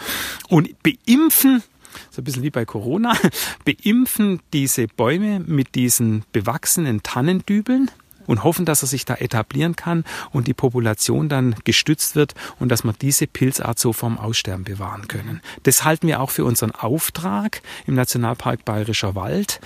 und 0.48 0.70
beimpfen 0.82 1.62
so 2.10 2.20
ein 2.20 2.24
bisschen 2.24 2.42
wie 2.42 2.50
bei 2.50 2.64
Corona, 2.64 3.16
beimpfen 3.64 4.40
diese 4.52 4.86
Bäume 4.86 5.40
mit 5.40 5.74
diesen 5.74 6.24
bewachsenen 6.32 7.02
Tannendübeln 7.02 7.90
und 8.28 8.44
hoffen, 8.44 8.64
dass 8.64 8.82
er 8.82 8.88
sich 8.88 9.04
da 9.04 9.14
etablieren 9.14 9.74
kann 9.74 10.04
und 10.30 10.46
die 10.46 10.54
Population 10.54 11.28
dann 11.28 11.56
gestützt 11.64 12.14
wird 12.14 12.34
und 12.60 12.68
dass 12.68 12.84
wir 12.84 12.92
diese 12.92 13.26
Pilzart 13.26 13.78
so 13.80 13.92
vom 13.92 14.18
Aussterben 14.18 14.64
bewahren 14.64 15.08
können. 15.08 15.40
Das 15.64 15.84
halten 15.84 16.06
wir 16.06 16.20
auch 16.20 16.30
für 16.30 16.44
unseren 16.44 16.70
Auftrag 16.70 17.62
im 17.86 17.94
Nationalpark 17.94 18.64
Bayerischer 18.64 19.14
Wald. 19.14 19.60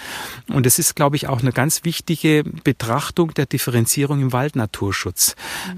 Und 0.49 0.65
es 0.67 0.79
ist, 0.79 0.97
glaube 0.97 1.17
ich, 1.17 1.29
auch 1.29 1.41
eine 1.41 1.53
ganz 1.53 1.85
wichtige 1.85 2.45
Betrachtung 2.45 3.35
der 3.35 3.47
Differenzierung 3.47 4.21
im 4.21 4.33
Waldnaturschutz. 4.33 5.35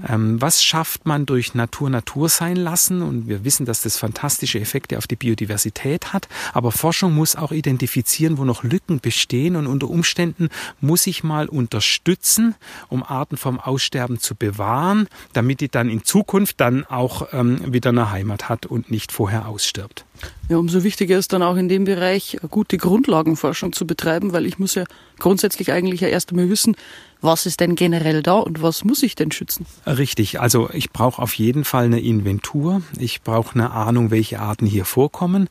Ähm, 0.07 0.39
was 0.41 0.63
schafft 0.63 1.05
man 1.05 1.25
durch 1.25 1.55
Natur 1.55 1.89
Natur 1.89 2.29
sein 2.29 2.55
lassen? 2.55 3.01
Und 3.01 3.27
wir 3.27 3.43
wissen, 3.43 3.65
dass 3.65 3.81
das 3.81 3.97
fantastische 3.97 4.59
Effekte 4.59 4.97
auf 4.97 5.07
die 5.07 5.15
Biodiversität 5.15 6.13
hat. 6.13 6.27
Aber 6.53 6.71
Forschung 6.71 7.13
muss 7.15 7.35
auch 7.35 7.51
identifizieren, 7.51 8.37
wo 8.37 8.45
noch 8.45 8.63
Lücken 8.63 8.99
bestehen. 8.99 9.55
Und 9.55 9.65
unter 9.65 9.89
Umständen 9.89 10.49
muss 10.79 11.07
ich 11.07 11.23
mal 11.23 11.49
unterstützen, 11.49 12.55
um 12.89 13.03
Arten 13.03 13.37
vom 13.37 13.59
Aussterben 13.59 14.19
zu 14.19 14.35
bewahren, 14.35 15.07
damit 15.33 15.61
die 15.61 15.69
dann 15.69 15.89
in 15.89 16.03
Zukunft 16.03 16.59
dann 16.61 16.85
auch 16.85 17.27
ähm, 17.33 17.73
wieder 17.73 17.89
eine 17.89 18.11
Heimat 18.11 18.49
hat 18.49 18.65
und 18.65 18.91
nicht 18.91 19.11
vorher 19.11 19.47
ausstirbt. 19.47 20.05
Ja, 20.47 20.57
umso 20.57 20.83
wichtiger 20.83 21.17
ist 21.17 21.33
dann 21.33 21.41
auch 21.41 21.55
in 21.55 21.69
dem 21.69 21.85
Bereich 21.85 22.37
gute 22.49 22.77
Grundlagenforschung 22.77 23.73
zu 23.73 23.87
betreiben, 23.87 24.31
weil 24.31 24.45
ich 24.45 24.59
muss 24.59 24.75
ja 24.75 24.85
grundsätzlich 25.19 25.71
eigentlich 25.71 26.01
ja 26.01 26.07
erst 26.07 26.29
einmal 26.29 26.49
wissen, 26.49 26.75
was 27.21 27.45
ist 27.45 27.59
denn 27.59 27.75
generell 27.75 28.21
da 28.21 28.35
und 28.35 28.61
was 28.61 28.83
muss 28.83 29.01
ich 29.01 29.15
denn 29.15 29.31
schützen? 29.31 29.65
Richtig, 29.87 30.39
also 30.39 30.69
ich 30.71 30.91
brauche 30.91 31.21
auf 31.21 31.33
jeden 31.33 31.63
Fall 31.63 31.85
eine 31.85 31.99
Inventur, 31.99 32.81
ich 32.99 33.23
brauche 33.23 33.55
eine 33.55 33.71
Ahnung, 33.71 34.11
welche 34.11 34.39
Arten 34.39 34.65
hier 34.67 34.85
vorkommen 34.85 35.49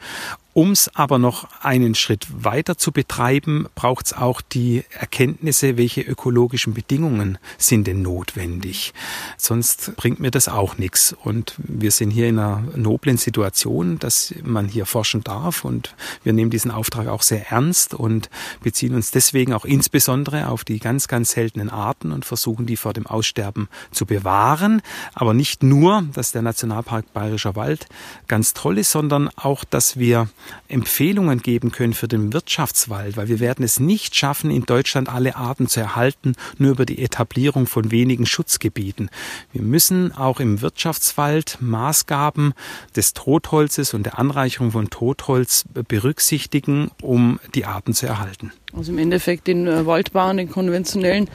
um 0.54 0.70
es 0.70 0.88
aber 0.94 1.18
noch 1.18 1.48
einen 1.60 1.96
Schritt 1.96 2.26
weiter 2.30 2.78
zu 2.78 2.92
betreiben, 2.92 3.66
braucht 3.74 4.06
es 4.06 4.12
auch 4.12 4.40
die 4.40 4.84
Erkenntnisse, 4.96 5.76
welche 5.76 6.00
ökologischen 6.00 6.74
Bedingungen 6.74 7.38
sind 7.58 7.88
denn 7.88 8.02
notwendig. 8.02 8.94
Sonst 9.36 9.96
bringt 9.96 10.20
mir 10.20 10.30
das 10.30 10.48
auch 10.48 10.78
nichts. 10.78 11.12
Und 11.24 11.54
wir 11.58 11.90
sind 11.90 12.10
hier 12.10 12.28
in 12.28 12.38
einer 12.38 12.62
noblen 12.76 13.16
Situation, 13.16 13.98
dass 13.98 14.32
man 14.44 14.68
hier 14.68 14.86
forschen 14.86 15.24
darf. 15.24 15.64
Und 15.64 15.96
wir 16.22 16.32
nehmen 16.32 16.50
diesen 16.50 16.70
Auftrag 16.70 17.08
auch 17.08 17.22
sehr 17.22 17.50
ernst 17.50 17.92
und 17.92 18.30
beziehen 18.62 18.94
uns 18.94 19.10
deswegen 19.10 19.52
auch 19.52 19.64
insbesondere 19.64 20.48
auf 20.48 20.62
die 20.62 20.78
ganz, 20.78 21.08
ganz 21.08 21.32
seltenen 21.32 21.68
Arten 21.68 22.12
und 22.12 22.24
versuchen, 22.24 22.64
die 22.64 22.76
vor 22.76 22.92
dem 22.92 23.08
Aussterben 23.08 23.68
zu 23.90 24.06
bewahren. 24.06 24.82
Aber 25.14 25.34
nicht 25.34 25.64
nur, 25.64 26.04
dass 26.12 26.30
der 26.30 26.42
Nationalpark 26.42 27.12
Bayerischer 27.12 27.56
Wald 27.56 27.88
ganz 28.28 28.54
toll 28.54 28.78
ist, 28.78 28.92
sondern 28.92 29.28
auch, 29.34 29.64
dass 29.64 29.98
wir 29.98 30.28
Empfehlungen 30.68 31.40
geben 31.40 31.72
können 31.72 31.94
für 31.94 32.08
den 32.08 32.32
Wirtschaftswald, 32.32 33.16
weil 33.16 33.28
wir 33.28 33.40
werden 33.40 33.64
es 33.64 33.80
nicht 33.80 34.16
schaffen, 34.16 34.50
in 34.50 34.64
Deutschland 34.64 35.08
alle 35.08 35.36
Arten 35.36 35.68
zu 35.68 35.80
erhalten, 35.80 36.34
nur 36.58 36.72
über 36.72 36.86
die 36.86 37.02
Etablierung 37.02 37.66
von 37.66 37.90
wenigen 37.90 38.26
Schutzgebieten. 38.26 39.10
Wir 39.52 39.62
müssen 39.62 40.12
auch 40.12 40.40
im 40.40 40.60
Wirtschaftswald 40.60 41.58
Maßgaben 41.60 42.54
des 42.96 43.12
Totholzes 43.14 43.94
und 43.94 44.04
der 44.04 44.18
Anreicherung 44.18 44.72
von 44.72 44.90
Totholz 44.90 45.64
berücksichtigen, 45.72 46.90
um 47.00 47.40
die 47.54 47.64
Arten 47.64 47.94
zu 47.94 48.06
erhalten. 48.06 48.52
Also 48.76 48.92
im 48.92 48.98
Endeffekt 48.98 49.46
den 49.46 49.66
äh, 49.66 49.86
Waldbauern, 49.86 50.36
den 50.36 50.50
konventionellen, 50.50 51.28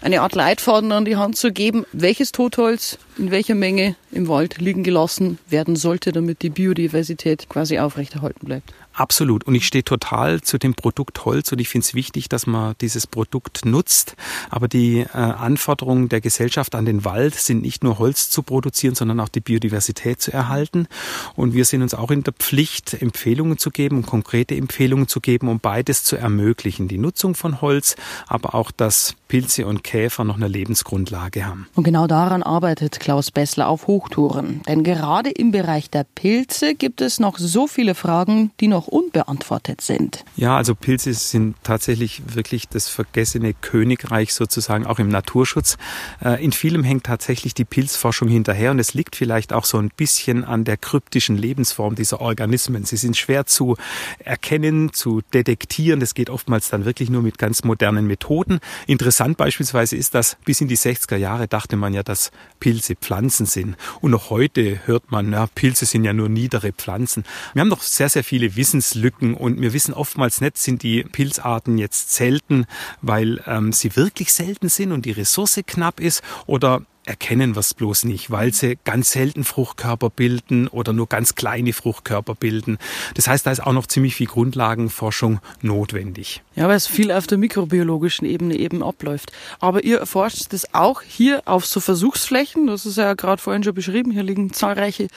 eine 0.00 0.20
Art 0.20 0.34
Leitfaden 0.34 0.92
an 0.92 1.04
die 1.04 1.16
Hand 1.16 1.36
zu 1.36 1.52
geben, 1.52 1.84
welches 1.92 2.32
Totholz 2.32 2.98
in 3.18 3.30
welcher 3.30 3.54
Menge 3.54 3.96
im 4.12 4.28
Wald 4.28 4.58
liegen 4.58 4.84
gelassen 4.84 5.38
werden 5.48 5.76
sollte, 5.76 6.12
damit 6.12 6.42
die 6.42 6.50
Biodiversität 6.50 7.48
quasi 7.48 7.78
aufrechterhalten 7.78 8.46
bleibt. 8.46 8.72
Absolut. 8.96 9.44
Und 9.44 9.54
ich 9.54 9.66
stehe 9.66 9.84
total 9.84 10.40
zu 10.40 10.56
dem 10.56 10.74
Produkt 10.74 11.26
Holz 11.26 11.52
und 11.52 11.60
ich 11.60 11.68
finde 11.68 11.84
es 11.84 11.92
wichtig, 11.92 12.30
dass 12.30 12.46
man 12.46 12.74
dieses 12.80 13.06
Produkt 13.06 13.66
nutzt. 13.66 14.16
Aber 14.48 14.68
die 14.68 15.00
äh, 15.00 15.06
Anforderungen 15.12 16.08
der 16.08 16.22
Gesellschaft 16.22 16.74
an 16.74 16.86
den 16.86 17.04
Wald 17.04 17.34
sind 17.34 17.60
nicht 17.60 17.84
nur 17.84 17.98
Holz 17.98 18.30
zu 18.30 18.42
produzieren, 18.42 18.94
sondern 18.94 19.20
auch 19.20 19.28
die 19.28 19.40
Biodiversität 19.40 20.22
zu 20.22 20.32
erhalten. 20.32 20.88
Und 21.34 21.52
wir 21.52 21.66
sind 21.66 21.82
uns 21.82 21.92
auch 21.92 22.10
in 22.10 22.22
der 22.22 22.32
Pflicht, 22.32 22.94
Empfehlungen 22.94 23.58
zu 23.58 23.70
geben, 23.70 24.00
konkrete 24.00 24.56
Empfehlungen 24.56 25.08
zu 25.08 25.20
geben, 25.20 25.48
um 25.48 25.60
beides 25.60 26.02
zu 26.02 26.16
ermöglichen. 26.16 26.88
Die 26.88 26.96
Nutzung 26.96 27.34
von 27.34 27.60
Holz, 27.60 27.96
aber 28.26 28.54
auch, 28.54 28.70
dass 28.70 29.14
Pilze 29.28 29.66
und 29.66 29.82
Käfer 29.82 30.24
noch 30.24 30.36
eine 30.36 30.46
Lebensgrundlage 30.46 31.44
haben. 31.44 31.66
Und 31.74 31.82
genau 31.82 32.06
daran 32.06 32.42
arbeitet 32.42 33.00
Klaus 33.00 33.30
Bessler 33.32 33.68
auf 33.68 33.88
Hochtouren. 33.88 34.62
Denn 34.68 34.84
gerade 34.84 35.30
im 35.30 35.50
Bereich 35.50 35.90
der 35.90 36.04
Pilze 36.04 36.74
gibt 36.74 37.00
es 37.00 37.18
noch 37.18 37.38
so 37.38 37.66
viele 37.66 37.94
Fragen, 37.94 38.52
die 38.60 38.68
noch 38.68 38.86
unbeantwortet 38.86 39.80
sind. 39.80 40.24
Ja, 40.36 40.56
also 40.56 40.74
Pilze 40.74 41.12
sind 41.12 41.56
tatsächlich 41.64 42.22
wirklich 42.34 42.68
das 42.68 42.88
vergessene 42.88 43.52
Königreich 43.52 44.32
sozusagen 44.32 44.86
auch 44.86 45.00
im 45.00 45.08
Naturschutz. 45.08 45.76
Äh, 46.24 46.44
in 46.44 46.52
vielem 46.52 46.84
hängt 46.84 47.04
tatsächlich 47.04 47.52
die 47.54 47.64
Pilzforschung 47.64 48.28
hinterher 48.28 48.70
und 48.70 48.78
es 48.78 48.94
liegt 48.94 49.16
vielleicht 49.16 49.52
auch 49.52 49.64
so 49.64 49.78
ein 49.78 49.90
bisschen 49.96 50.44
an 50.44 50.64
der 50.64 50.76
kryptischen 50.76 51.36
Lebensform 51.36 51.96
dieser 51.96 52.20
Organismen. 52.20 52.84
Sie 52.84 52.96
sind 52.96 53.16
schwer 53.16 53.46
zu 53.46 53.76
erkennen, 54.20 54.92
zu 54.92 55.22
detektieren. 55.34 55.98
Das 55.98 56.14
geht 56.14 56.30
oftmals 56.30 56.70
dann 56.70 56.84
wirklich 56.84 57.10
nur 57.10 57.22
mit 57.22 57.38
ganz 57.38 57.64
modernen 57.64 58.06
Methoden. 58.06 58.60
Interessant 58.86 59.15
beispielsweise 59.36 59.96
ist, 59.96 60.14
dass 60.14 60.36
bis 60.44 60.60
in 60.60 60.68
die 60.68 60.76
60er 60.76 61.16
Jahre 61.16 61.48
dachte 61.48 61.76
man 61.76 61.94
ja, 61.94 62.02
dass 62.02 62.30
Pilze 62.60 62.96
Pflanzen 62.96 63.46
sind. 63.46 63.76
Und 64.00 64.10
noch 64.10 64.30
heute 64.30 64.80
hört 64.86 65.10
man, 65.10 65.30
na, 65.30 65.46
Pilze 65.46 65.86
sind 65.86 66.04
ja 66.04 66.12
nur 66.12 66.28
niedere 66.28 66.72
Pflanzen. 66.72 67.24
Wir 67.54 67.60
haben 67.60 67.68
noch 67.68 67.82
sehr, 67.82 68.08
sehr 68.08 68.24
viele 68.24 68.56
Wissenslücken 68.56 69.34
und 69.34 69.60
wir 69.60 69.72
wissen 69.72 69.94
oftmals 69.94 70.40
nicht, 70.40 70.58
sind 70.58 70.82
die 70.82 71.02
Pilzarten 71.04 71.78
jetzt 71.78 72.14
selten, 72.14 72.66
weil 73.02 73.42
ähm, 73.46 73.72
sie 73.72 73.96
wirklich 73.96 74.32
selten 74.32 74.68
sind 74.68 74.92
und 74.92 75.04
die 75.06 75.12
Ressource 75.12 75.60
knapp 75.66 76.00
ist 76.00 76.22
oder 76.46 76.82
erkennen 77.06 77.54
wir 77.54 77.60
es 77.60 77.72
bloß 77.72 78.04
nicht, 78.04 78.30
weil 78.30 78.52
sie 78.52 78.78
ganz 78.84 79.12
selten 79.12 79.44
Fruchtkörper 79.44 80.10
bilden 80.10 80.68
oder 80.68 80.92
nur 80.92 81.08
ganz 81.08 81.34
kleine 81.34 81.72
Fruchtkörper 81.72 82.34
bilden. 82.34 82.78
Das 83.14 83.28
heißt, 83.28 83.46
da 83.46 83.52
ist 83.52 83.60
auch 83.60 83.72
noch 83.72 83.86
ziemlich 83.86 84.16
viel 84.16 84.26
Grundlagenforschung 84.26 85.40
notwendig. 85.62 86.42
Ja, 86.56 86.68
weil 86.68 86.76
es 86.76 86.86
viel 86.86 87.12
auf 87.12 87.26
der 87.26 87.38
mikrobiologischen 87.38 88.26
Ebene 88.26 88.56
eben 88.56 88.82
abläuft. 88.82 89.32
Aber 89.60 89.84
ihr 89.84 89.98
erforscht 89.98 90.52
das 90.52 90.74
auch 90.74 91.02
hier 91.02 91.42
auf 91.46 91.64
so 91.64 91.80
Versuchsflächen. 91.80 92.66
Das 92.66 92.84
ist 92.84 92.98
ja 92.98 93.14
gerade 93.14 93.40
vorhin 93.40 93.62
schon 93.62 93.74
beschrieben. 93.74 94.10
Hier 94.10 94.22
liegen 94.22 94.52
zahlreiche 94.52 95.08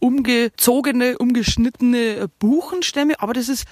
umgezogene, 0.00 1.18
umgeschnittene 1.18 2.28
Buchenstämme. 2.38 3.20
Aber 3.20 3.34
das 3.34 3.48
ist 3.48 3.64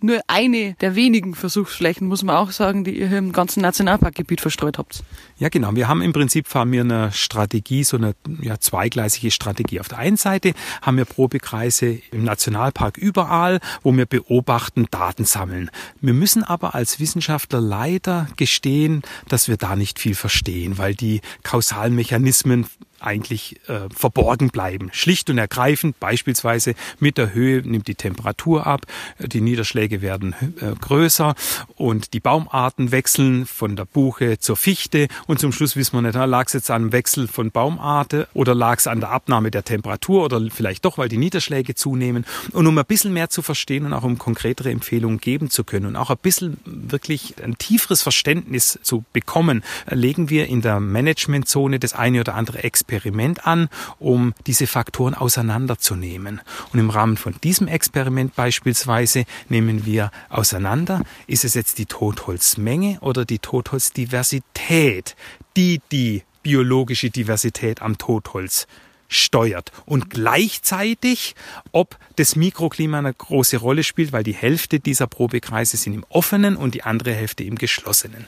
nur 0.00 0.20
eine 0.26 0.74
der 0.80 0.94
wenigen 0.94 1.34
Versuchsflächen, 1.34 2.06
muss 2.06 2.22
man 2.22 2.36
auch 2.36 2.50
sagen, 2.50 2.84
die 2.84 2.98
ihr 2.98 3.08
hier 3.08 3.18
im 3.18 3.32
ganzen 3.32 3.60
Nationalparkgebiet 3.60 4.40
verstreut 4.40 4.78
habt. 4.78 5.02
Ja, 5.38 5.48
genau. 5.48 5.74
Wir 5.74 5.88
haben 5.88 6.02
im 6.02 6.12
Prinzip 6.12 6.48
fahren 6.48 6.72
wir 6.72 6.82
eine 6.82 7.12
Strategie, 7.12 7.84
so 7.84 7.96
eine 7.96 8.14
ja, 8.40 8.58
zweigleisige 8.58 9.30
Strategie. 9.30 9.80
Auf 9.80 9.88
der 9.88 9.98
einen 9.98 10.16
Seite 10.16 10.54
haben 10.82 10.96
wir 10.96 11.04
Probekreise 11.04 11.98
im 12.10 12.24
Nationalpark 12.24 12.96
überall, 12.96 13.60
wo 13.82 13.94
wir 13.96 14.06
beobachten, 14.06 14.86
Daten 14.90 15.24
sammeln. 15.24 15.70
Wir 16.00 16.14
müssen 16.14 16.42
aber 16.42 16.74
als 16.74 17.00
Wissenschaftler 17.00 17.60
leider 17.60 18.28
gestehen, 18.36 19.02
dass 19.28 19.48
wir 19.48 19.56
da 19.56 19.76
nicht 19.76 19.98
viel 19.98 20.14
verstehen, 20.14 20.78
weil 20.78 20.94
die 20.94 21.20
kausalen 21.42 21.94
Mechanismen 21.94 22.66
eigentlich 23.00 23.60
äh, 23.68 23.88
verborgen 23.94 24.50
bleiben. 24.50 24.90
Schlicht 24.92 25.30
und 25.30 25.38
ergreifend, 25.38 26.00
beispielsweise 26.00 26.74
mit 26.98 27.18
der 27.18 27.34
Höhe 27.34 27.62
nimmt 27.62 27.88
die 27.88 27.94
Temperatur 27.94 28.66
ab, 28.66 28.86
die 29.18 29.40
Niederschläge 29.40 30.00
werden 30.00 30.34
äh, 30.60 30.74
größer 30.80 31.34
und 31.76 32.14
die 32.14 32.20
Baumarten 32.20 32.90
wechseln 32.90 33.46
von 33.46 33.76
der 33.76 33.84
Buche 33.84 34.38
zur 34.38 34.56
Fichte 34.56 35.08
und 35.26 35.38
zum 35.38 35.52
Schluss 35.52 35.76
wissen 35.76 35.96
wir 35.96 36.02
nicht, 36.02 36.14
lag 36.14 36.46
es 36.46 36.54
jetzt 36.54 36.70
an 36.70 36.84
dem 36.84 36.92
Wechsel 36.92 37.28
von 37.28 37.50
Baumarte 37.50 38.28
oder 38.34 38.54
lag 38.54 38.78
es 38.78 38.86
an 38.86 39.00
der 39.00 39.10
Abnahme 39.10 39.50
der 39.50 39.64
Temperatur 39.64 40.24
oder 40.24 40.40
vielleicht 40.50 40.84
doch, 40.84 40.98
weil 40.98 41.08
die 41.08 41.18
Niederschläge 41.18 41.74
zunehmen. 41.74 42.24
Und 42.52 42.66
um 42.66 42.78
ein 42.78 42.84
bisschen 42.84 43.12
mehr 43.12 43.30
zu 43.30 43.42
verstehen 43.42 43.86
und 43.86 43.92
auch 43.92 44.04
um 44.04 44.18
konkretere 44.18 44.70
Empfehlungen 44.70 45.18
geben 45.18 45.50
zu 45.50 45.64
können 45.64 45.86
und 45.86 45.96
auch 45.96 46.10
ein 46.10 46.18
bisschen 46.20 46.58
wirklich 46.64 47.34
ein 47.42 47.58
tieferes 47.58 48.02
Verständnis 48.02 48.78
zu 48.82 49.04
bekommen, 49.12 49.62
legen 49.90 50.30
wir 50.30 50.46
in 50.46 50.62
der 50.62 50.80
Managementzone 50.80 51.78
das 51.78 51.92
eine 51.92 52.20
oder 52.20 52.34
andere 52.34 52.64
Experiment 52.64 52.85
Experiment 52.86 53.46
an, 53.46 53.68
um 53.98 54.32
diese 54.46 54.66
Faktoren 54.66 55.14
auseinanderzunehmen. 55.14 56.40
Und 56.72 56.78
im 56.78 56.90
Rahmen 56.90 57.16
von 57.16 57.34
diesem 57.42 57.66
Experiment 57.66 58.36
beispielsweise 58.36 59.24
nehmen 59.48 59.84
wir 59.84 60.10
auseinander, 60.28 61.02
ist 61.26 61.44
es 61.44 61.54
jetzt 61.54 61.78
die 61.78 61.86
Totholzmenge 61.86 62.98
oder 63.00 63.24
die 63.24 63.40
Totholzdiversität, 63.40 65.16
die 65.56 65.80
die 65.90 66.22
biologische 66.42 67.10
Diversität 67.10 67.82
am 67.82 67.98
Totholz 67.98 68.68
steuert 69.08 69.72
und 69.84 70.10
gleichzeitig, 70.10 71.34
ob 71.72 71.96
das 72.16 72.36
Mikroklima 72.36 72.98
eine 72.98 73.12
große 73.12 73.58
Rolle 73.58 73.84
spielt, 73.84 74.12
weil 74.12 74.24
die 74.24 74.34
Hälfte 74.34 74.80
dieser 74.80 75.06
Probekreise 75.06 75.76
sind 75.76 75.94
im 75.94 76.04
offenen 76.08 76.56
und 76.56 76.74
die 76.74 76.82
andere 76.82 77.12
Hälfte 77.12 77.44
im 77.44 77.56
geschlossenen. 77.56 78.26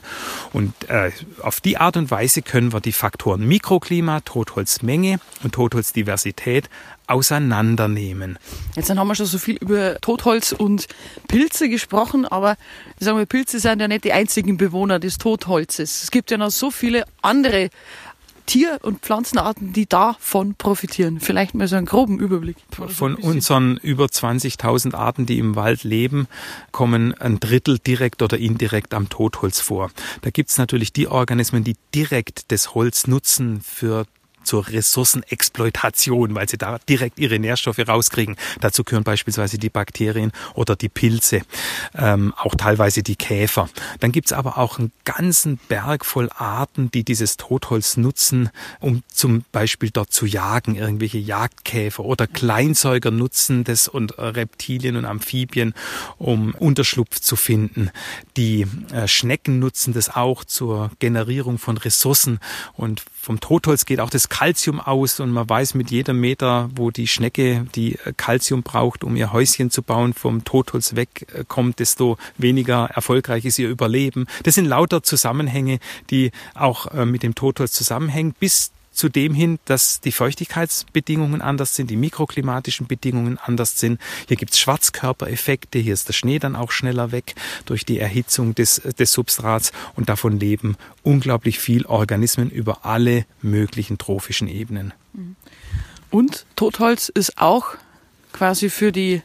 Und 0.53 0.73
äh, 0.89 1.11
auf 1.41 1.61
die 1.61 1.77
Art 1.77 1.97
und 1.97 2.11
Weise 2.11 2.41
können 2.41 2.73
wir 2.73 2.81
die 2.81 2.91
Faktoren 2.91 3.47
Mikroklima, 3.47 4.21
Totholzmenge 4.21 5.19
und 5.43 5.53
Totholzdiversität 5.53 6.69
auseinandernehmen. 7.07 8.37
Jetzt 8.75 8.89
haben 8.89 9.07
wir 9.07 9.15
schon 9.15 9.25
so 9.25 9.39
viel 9.39 9.57
über 9.57 9.99
Totholz 9.99 10.51
und 10.51 10.87
Pilze 11.27 11.67
gesprochen, 11.67 12.25
aber 12.25 12.55
sagen 12.99 13.17
wir, 13.17 13.25
Pilze 13.25 13.59
sind 13.59 13.81
ja 13.81 13.87
nicht 13.87 14.03
die 14.03 14.13
einzigen 14.13 14.57
Bewohner 14.57 14.99
des 14.99 15.17
Totholzes. 15.17 16.03
Es 16.03 16.11
gibt 16.11 16.29
ja 16.29 16.37
noch 16.37 16.51
so 16.51 16.69
viele 16.69 17.05
andere 17.21 17.71
Tier- 18.49 18.79
und 18.81 19.01
Pflanzenarten, 19.01 19.73
die 19.73 19.85
davon 19.85 20.55
profitieren? 20.55 21.19
Vielleicht 21.19 21.53
mal 21.53 21.67
so 21.67 21.75
einen 21.75 21.85
groben 21.85 22.17
Überblick. 22.17 22.57
Von 22.87 23.13
unseren 23.13 23.77
über 23.77 24.05
20.000 24.05 24.95
Arten, 24.95 25.27
die 25.27 25.37
im 25.37 25.55
Wald 25.55 25.83
leben, 25.83 26.27
kommen 26.71 27.13
ein 27.13 27.39
Drittel 27.39 27.77
direkt 27.77 28.23
oder 28.23 28.39
indirekt 28.39 28.95
am 28.95 29.07
Totholz 29.07 29.61
vor. 29.61 29.91
Da 30.21 30.31
gibt 30.31 30.49
es 30.49 30.57
natürlich 30.57 30.91
die 30.91 31.07
Organismen, 31.07 31.63
die 31.63 31.75
direkt 31.93 32.51
das 32.51 32.73
Holz 32.73 33.05
nutzen 33.05 33.61
für 33.61 34.07
zur 34.49 34.67
Ressourcenexploitation, 34.67 36.33
weil 36.33 36.49
sie 36.49 36.57
da 36.57 36.79
direkt 36.89 37.19
ihre 37.19 37.37
Nährstoffe 37.37 37.77
rauskriegen. 37.87 38.35
Dazu 38.61 38.83
gehören 38.83 39.03
beispielsweise 39.03 39.59
die 39.59 39.69
Bakterien 39.69 40.31
oder 40.55 40.75
die 40.75 40.89
Pilze, 40.89 41.41
ähm, 41.95 42.33
auch 42.35 42.55
teilweise 42.55 43.03
die 43.03 43.15
Käfer. 43.15 43.69
Dann 43.99 44.11
gibt's 44.11 44.33
aber 44.33 44.57
auch 44.57 44.79
einen 44.79 44.91
ganzen 45.05 45.59
Berg 45.67 46.03
voll 46.03 46.31
Arten, 46.35 46.89
die 46.89 47.03
dieses 47.03 47.37
Totholz 47.37 47.95
nutzen, 47.95 48.49
um 48.79 49.03
zum 49.07 49.43
Beispiel 49.51 49.91
dort 49.91 50.11
zu 50.11 50.25
jagen, 50.25 50.73
irgendwelche 50.73 51.19
Jagdkäfer 51.19 52.03
oder 52.03 52.25
Kleinsäuger 52.25 53.11
nutzen 53.11 53.63
das 53.63 53.87
und 53.87 54.17
Reptilien 54.17 54.95
und 54.95 55.05
Amphibien, 55.05 55.75
um 56.17 56.55
Unterschlupf 56.55 57.19
zu 57.19 57.35
finden. 57.35 57.91
Die 58.35 58.65
äh, 58.91 59.07
Schnecken 59.07 59.59
nutzen 59.59 59.93
das 59.93 60.09
auch 60.09 60.43
zur 60.43 60.89
Generierung 60.97 61.59
von 61.59 61.77
Ressourcen 61.77 62.39
und 62.73 63.03
vom 63.21 63.39
Totholz 63.39 63.85
geht 63.85 63.99
auch 63.99 64.09
das 64.09 64.29
Kalzium 64.39 64.79
aus 64.79 65.19
und 65.19 65.31
man 65.31 65.49
weiß 65.49 65.73
mit 65.73 65.91
jedem 65.91 66.21
Meter, 66.21 66.69
wo 66.73 66.91
die 66.91 67.07
Schnecke 67.07 67.65
die 67.75 67.97
Kalzium 68.15 68.63
braucht, 68.63 69.03
um 69.03 69.17
ihr 69.17 69.33
Häuschen 69.33 69.69
zu 69.69 69.83
bauen, 69.83 70.13
vom 70.13 70.45
Totholz 70.45 70.95
wegkommt, 70.95 71.79
desto 71.79 72.17
weniger 72.37 72.85
erfolgreich 72.85 73.43
ist 73.43 73.59
ihr 73.59 73.67
Überleben. 73.67 74.27
Das 74.43 74.55
sind 74.55 74.63
lauter 74.63 75.03
Zusammenhänge, 75.03 75.79
die 76.09 76.31
auch 76.53 76.85
äh, 76.85 77.05
mit 77.05 77.21
dem 77.21 77.35
Totholz 77.35 77.73
zusammenhängen, 77.73 78.33
bis 78.39 78.71
zu 78.99 79.07
dem 79.07 79.33
hin, 79.33 79.59
dass 79.63 80.01
die 80.01 80.11
Feuchtigkeitsbedingungen 80.11 81.41
anders 81.41 81.73
sind, 81.73 81.89
die 81.89 81.95
mikroklimatischen 81.95 82.85
Bedingungen 82.85 83.37
anders 83.37 83.79
sind. 83.79 83.97
Hier 84.27 84.35
gibt 84.35 84.51
es 84.51 84.59
Schwarzkörpereffekte, 84.59 85.79
hier 85.79 85.93
ist 85.93 86.09
der 86.09 86.13
Schnee 86.13 86.37
dann 86.37 86.57
auch 86.57 86.71
schneller 86.71 87.13
weg 87.13 87.35
durch 87.65 87.85
die 87.85 87.97
Erhitzung 87.97 88.55
des, 88.55 88.81
des 88.99 89.13
Substrats 89.13 89.71
und 89.95 90.09
davon 90.09 90.37
leben 90.37 90.75
unglaublich 91.01 91.59
viel 91.59 91.85
Organismen 91.85 92.49
über 92.49 92.85
alle 92.85 93.25
möglichen 93.41 93.97
trophischen 93.97 94.49
Ebenen. 94.49 94.93
Und 96.09 96.45
Totholz 96.57 97.07
ist 97.07 97.37
auch 97.37 97.75
quasi 98.33 98.69
für 98.69 98.91
die 98.91 99.21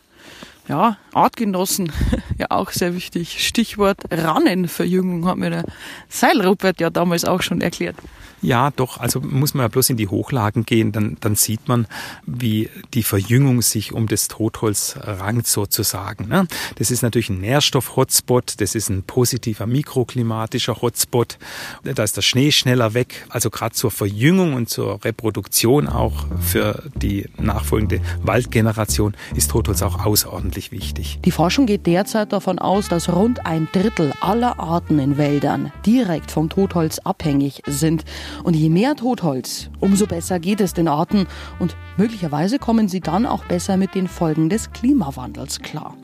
ja, 0.68 0.98
Artgenossen 1.12 1.90
ja 2.38 2.46
auch 2.50 2.70
sehr 2.70 2.94
wichtig. 2.94 3.44
Stichwort 3.44 3.98
Rannenverjüngung 4.08 5.26
hat 5.26 5.36
mir 5.36 5.50
der 5.50 5.64
Seilrupert 6.08 6.80
ja 6.80 6.90
damals 6.90 7.24
auch 7.24 7.42
schon 7.42 7.60
erklärt. 7.60 7.96
Ja, 8.44 8.70
doch. 8.70 8.98
Also 8.98 9.20
muss 9.20 9.54
man 9.54 9.64
ja 9.64 9.68
bloß 9.68 9.90
in 9.90 9.96
die 9.96 10.08
Hochlagen 10.08 10.66
gehen, 10.66 10.92
dann, 10.92 11.16
dann 11.20 11.34
sieht 11.34 11.66
man, 11.66 11.86
wie 12.26 12.68
die 12.92 13.02
Verjüngung 13.02 13.62
sich 13.62 13.94
um 13.94 14.06
das 14.06 14.28
Totholz 14.28 14.98
rankt 15.00 15.46
sozusagen. 15.46 16.28
Ne? 16.28 16.46
Das 16.76 16.90
ist 16.90 17.02
natürlich 17.02 17.30
ein 17.30 17.40
Nährstoff-Hotspot, 17.40 18.60
das 18.60 18.74
ist 18.74 18.90
ein 18.90 19.02
positiver 19.02 19.66
mikroklimatischer 19.66 20.82
Hotspot. 20.82 21.38
Da 21.84 22.02
ist 22.02 22.18
der 22.18 22.22
Schnee 22.22 22.52
schneller 22.52 22.92
weg. 22.92 23.26
Also 23.30 23.48
gerade 23.48 23.74
zur 23.74 23.90
Verjüngung 23.90 24.52
und 24.52 24.68
zur 24.68 25.02
Reproduktion 25.04 25.88
auch 25.88 26.26
für 26.38 26.82
die 26.96 27.26
nachfolgende 27.38 28.02
Waldgeneration 28.22 29.16
ist 29.34 29.52
Totholz 29.52 29.80
auch 29.80 30.04
außerordentlich 30.04 30.70
wichtig. 30.70 31.18
Die 31.24 31.30
Forschung 31.30 31.64
geht 31.64 31.86
derzeit 31.86 32.34
davon 32.34 32.58
aus, 32.58 32.88
dass 32.88 33.08
rund 33.08 33.46
ein 33.46 33.68
Drittel 33.72 34.12
aller 34.20 34.58
Arten 34.58 34.98
in 34.98 35.16
Wäldern 35.16 35.72
direkt 35.86 36.30
vom 36.30 36.50
Totholz 36.50 36.98
abhängig 36.98 37.62
sind. 37.66 38.04
Und 38.42 38.54
je 38.54 38.68
mehr 38.68 38.96
Totholz, 38.96 39.70
umso 39.80 40.06
besser 40.06 40.40
geht 40.40 40.60
es 40.60 40.74
den 40.74 40.88
Arten 40.88 41.26
und 41.58 41.76
möglicherweise 41.96 42.58
kommen 42.58 42.88
sie 42.88 43.00
dann 43.00 43.26
auch 43.26 43.44
besser 43.44 43.76
mit 43.76 43.94
den 43.94 44.08
Folgen 44.08 44.48
des 44.48 44.72
Klimawandels 44.72 45.60
klar. 45.60 45.94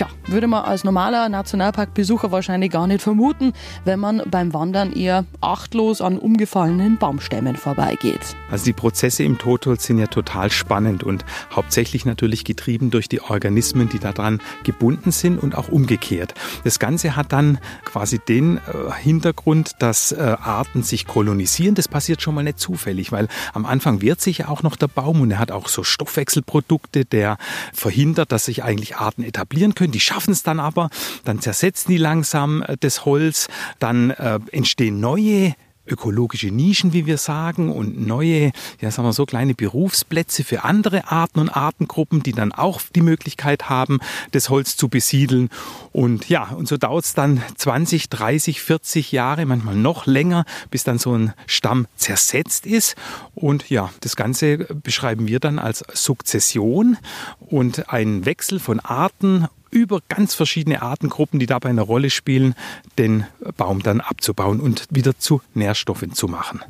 Tja, 0.00 0.08
würde 0.28 0.46
man 0.46 0.64
als 0.64 0.82
normaler 0.82 1.28
Nationalparkbesucher 1.28 2.32
wahrscheinlich 2.32 2.70
gar 2.70 2.86
nicht 2.86 3.02
vermuten, 3.02 3.52
wenn 3.84 4.00
man 4.00 4.22
beim 4.30 4.54
Wandern 4.54 4.94
eher 4.94 5.26
achtlos 5.42 6.00
an 6.00 6.18
umgefallenen 6.18 6.96
Baumstämmen 6.96 7.54
vorbeigeht. 7.54 8.34
Also 8.50 8.64
die 8.64 8.72
Prozesse 8.72 9.24
im 9.24 9.36
Totholz 9.36 9.84
sind 9.84 9.98
ja 9.98 10.06
total 10.06 10.50
spannend 10.50 11.02
und 11.02 11.26
hauptsächlich 11.54 12.06
natürlich 12.06 12.46
getrieben 12.46 12.90
durch 12.90 13.10
die 13.10 13.20
Organismen, 13.20 13.90
die 13.90 13.98
daran 13.98 14.40
gebunden 14.64 15.10
sind 15.12 15.38
und 15.38 15.54
auch 15.54 15.68
umgekehrt. 15.68 16.32
Das 16.64 16.78
Ganze 16.78 17.14
hat 17.14 17.34
dann 17.34 17.58
quasi 17.84 18.18
den 18.18 18.56
äh, 18.56 18.60
Hintergrund, 19.02 19.72
dass 19.80 20.12
äh, 20.12 20.16
Arten 20.18 20.82
sich 20.82 21.06
kolonisieren. 21.06 21.74
Das 21.74 21.88
passiert 21.88 22.22
schon 22.22 22.34
mal 22.34 22.42
nicht 22.42 22.58
zufällig, 22.58 23.12
weil 23.12 23.28
am 23.52 23.66
Anfang 23.66 24.00
wehrt 24.00 24.22
sich 24.22 24.38
ja 24.38 24.48
auch 24.48 24.62
noch 24.62 24.76
der 24.76 24.88
Baum 24.88 25.20
und 25.20 25.30
er 25.30 25.38
hat 25.38 25.50
auch 25.50 25.68
so 25.68 25.84
Stoffwechselprodukte, 25.84 27.04
der 27.04 27.36
verhindert, 27.74 28.32
dass 28.32 28.46
sich 28.46 28.64
eigentlich 28.64 28.96
Arten 28.96 29.24
etablieren 29.24 29.74
können. 29.74 29.89
Die 29.92 30.00
schaffen 30.00 30.32
es 30.32 30.42
dann 30.42 30.60
aber, 30.60 30.90
dann 31.24 31.40
zersetzen 31.40 31.90
die 31.90 31.98
langsam 31.98 32.62
äh, 32.62 32.76
das 32.78 33.04
Holz, 33.04 33.48
dann 33.78 34.10
äh, 34.10 34.38
entstehen 34.52 35.00
neue 35.00 35.54
ökologische 35.90 36.50
Nischen, 36.50 36.92
wie 36.92 37.06
wir 37.06 37.18
sagen, 37.18 37.72
und 37.72 38.06
neue, 38.06 38.52
ja, 38.80 38.90
sagen 38.90 39.08
wir 39.08 39.12
so, 39.12 39.26
kleine 39.26 39.54
Berufsplätze 39.54 40.44
für 40.44 40.64
andere 40.64 41.10
Arten 41.10 41.40
und 41.40 41.48
Artengruppen, 41.48 42.22
die 42.22 42.32
dann 42.32 42.52
auch 42.52 42.80
die 42.94 43.00
Möglichkeit 43.00 43.68
haben, 43.68 43.98
das 44.30 44.48
Holz 44.48 44.76
zu 44.76 44.88
besiedeln. 44.88 45.48
Und 45.92 46.28
ja, 46.28 46.50
und 46.50 46.68
so 46.68 46.76
dauert 46.76 47.04
es 47.04 47.14
dann 47.14 47.42
20, 47.56 48.08
30, 48.08 48.62
40 48.62 49.12
Jahre, 49.12 49.46
manchmal 49.46 49.74
noch 49.74 50.06
länger, 50.06 50.44
bis 50.70 50.84
dann 50.84 50.98
so 50.98 51.16
ein 51.16 51.32
Stamm 51.46 51.86
zersetzt 51.96 52.66
ist. 52.66 52.94
Und 53.34 53.68
ja, 53.70 53.90
das 54.00 54.16
Ganze 54.16 54.58
beschreiben 54.58 55.26
wir 55.26 55.40
dann 55.40 55.58
als 55.58 55.84
Sukzession 55.92 56.96
und 57.40 57.92
ein 57.92 58.26
Wechsel 58.26 58.60
von 58.60 58.80
Arten 58.80 59.48
über 59.70 60.00
ganz 60.08 60.34
verschiedene 60.34 60.82
Artengruppen, 60.82 61.38
die 61.40 61.46
dabei 61.46 61.70
eine 61.70 61.82
Rolle 61.82 62.10
spielen, 62.10 62.54
den 62.98 63.26
Baum 63.56 63.82
dann 63.82 64.00
abzubauen 64.00 64.60
und 64.60 64.86
wieder 64.90 65.18
zu 65.18 65.42
Nährstoffen 65.54 66.12
zu 66.12 66.28
machen. 66.28 66.60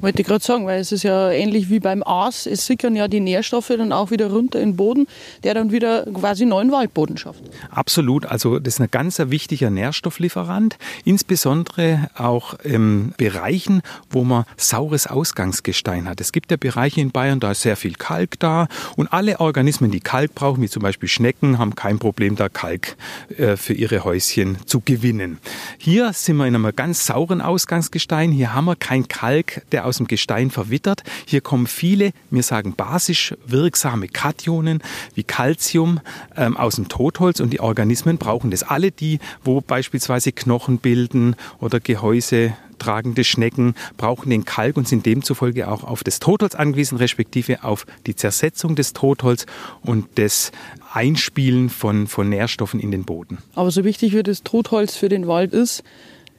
Wollte 0.00 0.22
ich 0.22 0.28
gerade 0.28 0.44
sagen, 0.44 0.66
weil 0.66 0.80
es 0.80 0.92
ist 0.92 1.02
ja 1.02 1.30
ähnlich 1.30 1.70
wie 1.70 1.80
beim 1.80 2.02
Aas, 2.02 2.46
es 2.46 2.66
sickern 2.66 2.96
ja 2.96 3.08
die 3.08 3.20
Nährstoffe 3.20 3.68
dann 3.68 3.92
auch 3.92 4.10
wieder 4.10 4.30
runter 4.30 4.60
in 4.60 4.70
den 4.70 4.76
Boden, 4.76 5.06
der 5.44 5.54
dann 5.54 5.72
wieder 5.72 6.04
quasi 6.12 6.44
neuen 6.44 6.72
Waldboden 6.72 7.16
schafft. 7.16 7.42
Absolut, 7.70 8.26
also 8.26 8.58
das 8.58 8.74
ist 8.74 8.80
ein 8.80 8.88
ganz 8.90 9.18
wichtiger 9.18 9.70
Nährstofflieferant, 9.70 10.76
insbesondere 11.04 12.10
auch 12.14 12.54
in 12.60 13.14
Bereichen, 13.16 13.82
wo 14.10 14.24
man 14.24 14.44
saures 14.56 15.06
Ausgangsgestein 15.06 16.08
hat. 16.08 16.20
Es 16.20 16.32
gibt 16.32 16.50
ja 16.50 16.56
Bereiche 16.56 17.00
in 17.00 17.10
Bayern, 17.10 17.40
da 17.40 17.52
ist 17.52 17.62
sehr 17.62 17.76
viel 17.76 17.94
Kalk 17.94 18.38
da 18.38 18.68
und 18.96 19.12
alle 19.12 19.40
Organismen, 19.40 19.90
die 19.90 20.00
Kalk 20.00 20.34
brauchen, 20.34 20.62
wie 20.62 20.68
zum 20.68 20.82
Beispiel 20.82 21.08
Schnecken, 21.08 21.58
haben 21.58 21.74
kein 21.74 21.98
Problem 21.98 22.36
da 22.36 22.48
Kalk 22.48 22.96
äh, 23.36 23.56
für 23.56 23.74
ihre 23.74 24.04
Häuschen 24.04 24.58
zu 24.66 24.80
gewinnen. 24.80 25.38
Hier 25.78 26.12
sind 26.12 26.36
wir 26.36 26.46
in 26.46 26.54
einem 26.54 26.74
ganz 26.74 27.06
sauren 27.06 27.40
Ausgangsgestein. 27.40 28.32
Hier 28.32 28.54
haben 28.54 28.66
wir 28.66 28.76
kein 28.76 29.08
Kalk, 29.08 29.62
der 29.72 29.86
aus 29.86 29.96
dem 29.96 30.06
Gestein 30.06 30.50
verwittert. 30.50 31.02
Hier 31.26 31.40
kommen 31.40 31.66
viele, 31.66 32.12
wir 32.30 32.42
sagen 32.42 32.74
basisch 32.74 33.34
wirksame 33.46 34.08
Kationen 34.08 34.82
wie 35.14 35.24
Calcium 35.24 36.00
ähm, 36.36 36.56
aus 36.56 36.76
dem 36.76 36.88
Totholz 36.88 37.40
und 37.40 37.52
die 37.52 37.60
Organismen 37.60 38.18
brauchen 38.18 38.50
das. 38.50 38.62
Alle 38.62 38.90
die, 38.90 39.18
wo 39.42 39.60
beispielsweise 39.60 40.32
Knochen 40.32 40.78
bilden 40.78 41.36
oder 41.60 41.80
Gehäuse 41.80 42.54
tragende 42.82 43.22
Schnecken 43.22 43.74
brauchen 43.96 44.30
den 44.30 44.44
Kalk 44.44 44.76
und 44.76 44.88
sind 44.88 45.06
demzufolge 45.06 45.68
auch 45.68 45.84
auf 45.84 46.02
das 46.02 46.18
Totholz 46.18 46.54
angewiesen, 46.54 46.98
respektive 46.98 47.62
auf 47.62 47.86
die 48.06 48.16
Zersetzung 48.16 48.74
des 48.74 48.92
Totholz 48.92 49.46
und 49.82 50.06
das 50.16 50.50
Einspielen 50.92 51.70
von, 51.70 52.06
von 52.06 52.28
Nährstoffen 52.28 52.80
in 52.80 52.90
den 52.90 53.04
Boden. 53.04 53.38
Aber 53.54 53.70
so 53.70 53.84
wichtig 53.84 54.14
wie 54.14 54.22
das 54.22 54.42
Totholz 54.42 54.96
für 54.96 55.08
den 55.08 55.26
Wald 55.26 55.52
ist, 55.52 55.84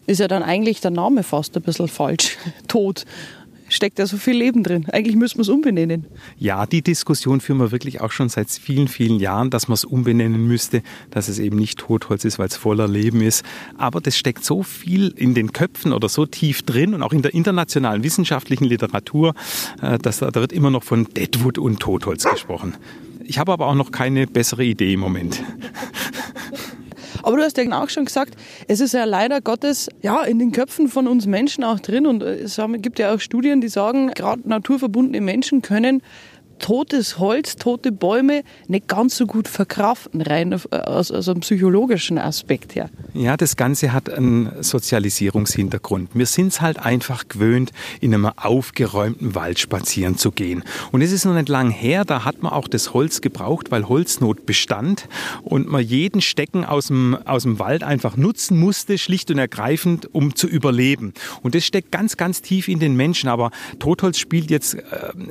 ist 0.05 0.19
ja 0.19 0.27
dann 0.27 0.43
eigentlich 0.43 0.81
der 0.81 0.91
Name 0.91 1.23
fast 1.23 1.55
ein 1.55 1.63
bisschen 1.63 1.87
falsch. 1.87 2.37
Tod 2.67 3.05
steckt 3.69 3.99
ja 3.99 4.05
so 4.05 4.17
viel 4.17 4.35
Leben 4.35 4.63
drin. 4.63 4.85
Eigentlich 4.91 5.15
müssen 5.15 5.37
wir 5.37 5.41
es 5.41 5.49
umbenennen. 5.49 6.05
Ja, 6.37 6.65
die 6.65 6.81
Diskussion 6.81 7.41
führen 7.41 7.59
wir 7.59 7.71
wirklich 7.71 8.01
auch 8.01 8.11
schon 8.11 8.29
seit 8.29 8.49
vielen, 8.49 8.87
vielen 8.87 9.19
Jahren, 9.19 9.49
dass 9.49 9.67
man 9.67 9.73
es 9.73 9.85
umbenennen 9.85 10.45
müsste, 10.47 10.83
dass 11.11 11.27
es 11.27 11.39
eben 11.39 11.57
nicht 11.57 11.79
Totholz 11.79 12.25
ist, 12.25 12.39
weil 12.39 12.47
es 12.47 12.55
voller 12.55 12.87
Leben 12.87 13.21
ist. 13.21 13.43
Aber 13.77 14.01
das 14.01 14.17
steckt 14.17 14.45
so 14.45 14.63
viel 14.63 15.13
in 15.15 15.33
den 15.33 15.53
Köpfen 15.53 15.93
oder 15.93 16.09
so 16.09 16.25
tief 16.25 16.61
drin 16.61 16.93
und 16.93 17.01
auch 17.01 17.13
in 17.13 17.21
der 17.21 17.33
internationalen 17.33 18.03
wissenschaftlichen 18.03 18.65
Literatur, 18.65 19.33
äh, 19.81 19.97
dass 19.97 20.19
da, 20.19 20.31
da 20.31 20.41
wird 20.41 20.53
immer 20.53 20.69
noch 20.69 20.83
von 20.83 21.05
Deadwood 21.05 21.57
und 21.57 21.79
Totholz 21.79 22.25
gesprochen. 22.29 22.75
Ich 23.25 23.39
habe 23.39 23.53
aber 23.53 23.67
auch 23.67 23.75
noch 23.75 23.91
keine 23.91 24.27
bessere 24.27 24.65
Idee 24.65 24.93
im 24.93 24.99
Moment. 24.99 25.41
Aber 27.23 27.37
du 27.37 27.43
hast 27.43 27.57
ja 27.57 27.81
auch 27.81 27.89
schon 27.89 28.05
gesagt, 28.05 28.35
es 28.67 28.79
ist 28.79 28.93
ja 28.93 29.05
leider 29.05 29.41
Gottes 29.41 29.89
ja 30.01 30.23
in 30.23 30.39
den 30.39 30.51
Köpfen 30.51 30.87
von 30.87 31.07
uns 31.07 31.25
Menschen 31.25 31.63
auch 31.63 31.79
drin. 31.79 32.05
Und 32.05 32.21
es 32.21 32.59
gibt 32.77 32.99
ja 32.99 33.13
auch 33.13 33.19
Studien, 33.19 33.61
die 33.61 33.69
sagen, 33.69 34.11
gerade 34.13 34.47
naturverbundene 34.47 35.21
Menschen 35.21 35.61
können 35.61 36.03
totes 36.59 37.19
Holz, 37.19 37.55
tote 37.55 37.91
Bäume 37.91 38.43
nicht 38.67 38.87
ganz 38.87 39.17
so 39.17 39.25
gut 39.25 39.47
verkraften, 39.47 40.21
rein 40.21 40.53
aus, 40.53 41.11
aus 41.11 41.29
einem 41.29 41.41
psychologischen 41.41 42.17
Aspekt 42.17 42.75
her. 42.75 42.89
Ja, 43.13 43.37
das 43.37 43.55
Ganze 43.55 43.93
hat 43.93 44.09
einen 44.09 44.51
Sozialisierungshintergrund. 44.61 46.11
Wir 46.13 46.25
sind 46.25 46.47
es 46.47 46.61
halt 46.61 46.79
einfach 46.79 47.27
gewöhnt, 47.27 47.71
in 48.01 48.13
einem 48.13 48.25
aufgeräumten 48.25 49.35
Wald 49.35 49.59
spazieren 49.59 50.17
zu 50.17 50.31
gehen. 50.31 50.63
Und 50.91 51.01
es 51.01 51.11
ist 51.11 51.25
noch 51.25 51.33
nicht 51.33 51.49
lang 51.49 51.69
her, 51.69 52.05
da 52.05 52.25
hat 52.25 52.41
man 52.41 52.51
auch 52.51 52.67
das 52.67 52.93
Holz 52.93 53.21
gebraucht, 53.21 53.71
weil 53.71 53.87
Holznot 53.87 54.45
bestand 54.45 55.07
und 55.43 55.67
man 55.67 55.83
jeden 55.83 56.21
Stecken 56.21 56.65
aus 56.65 56.87
dem, 56.87 57.17
aus 57.25 57.43
dem 57.43 57.59
Wald 57.59 57.83
einfach 57.83 58.17
nutzen 58.17 58.59
musste, 58.59 58.97
schlicht 58.97 59.31
und 59.31 59.37
ergreifend, 59.37 60.09
um 60.13 60.35
zu 60.35 60.47
überleben. 60.47 61.13
Und 61.41 61.55
das 61.55 61.65
steckt 61.65 61.91
ganz, 61.91 62.17
ganz 62.17 62.41
tief 62.41 62.67
in 62.67 62.79
den 62.79 62.95
Menschen. 62.95 63.29
Aber 63.29 63.51
Totholz 63.79 64.17
spielt 64.17 64.49
jetzt 64.49 64.75
äh, 64.75 64.81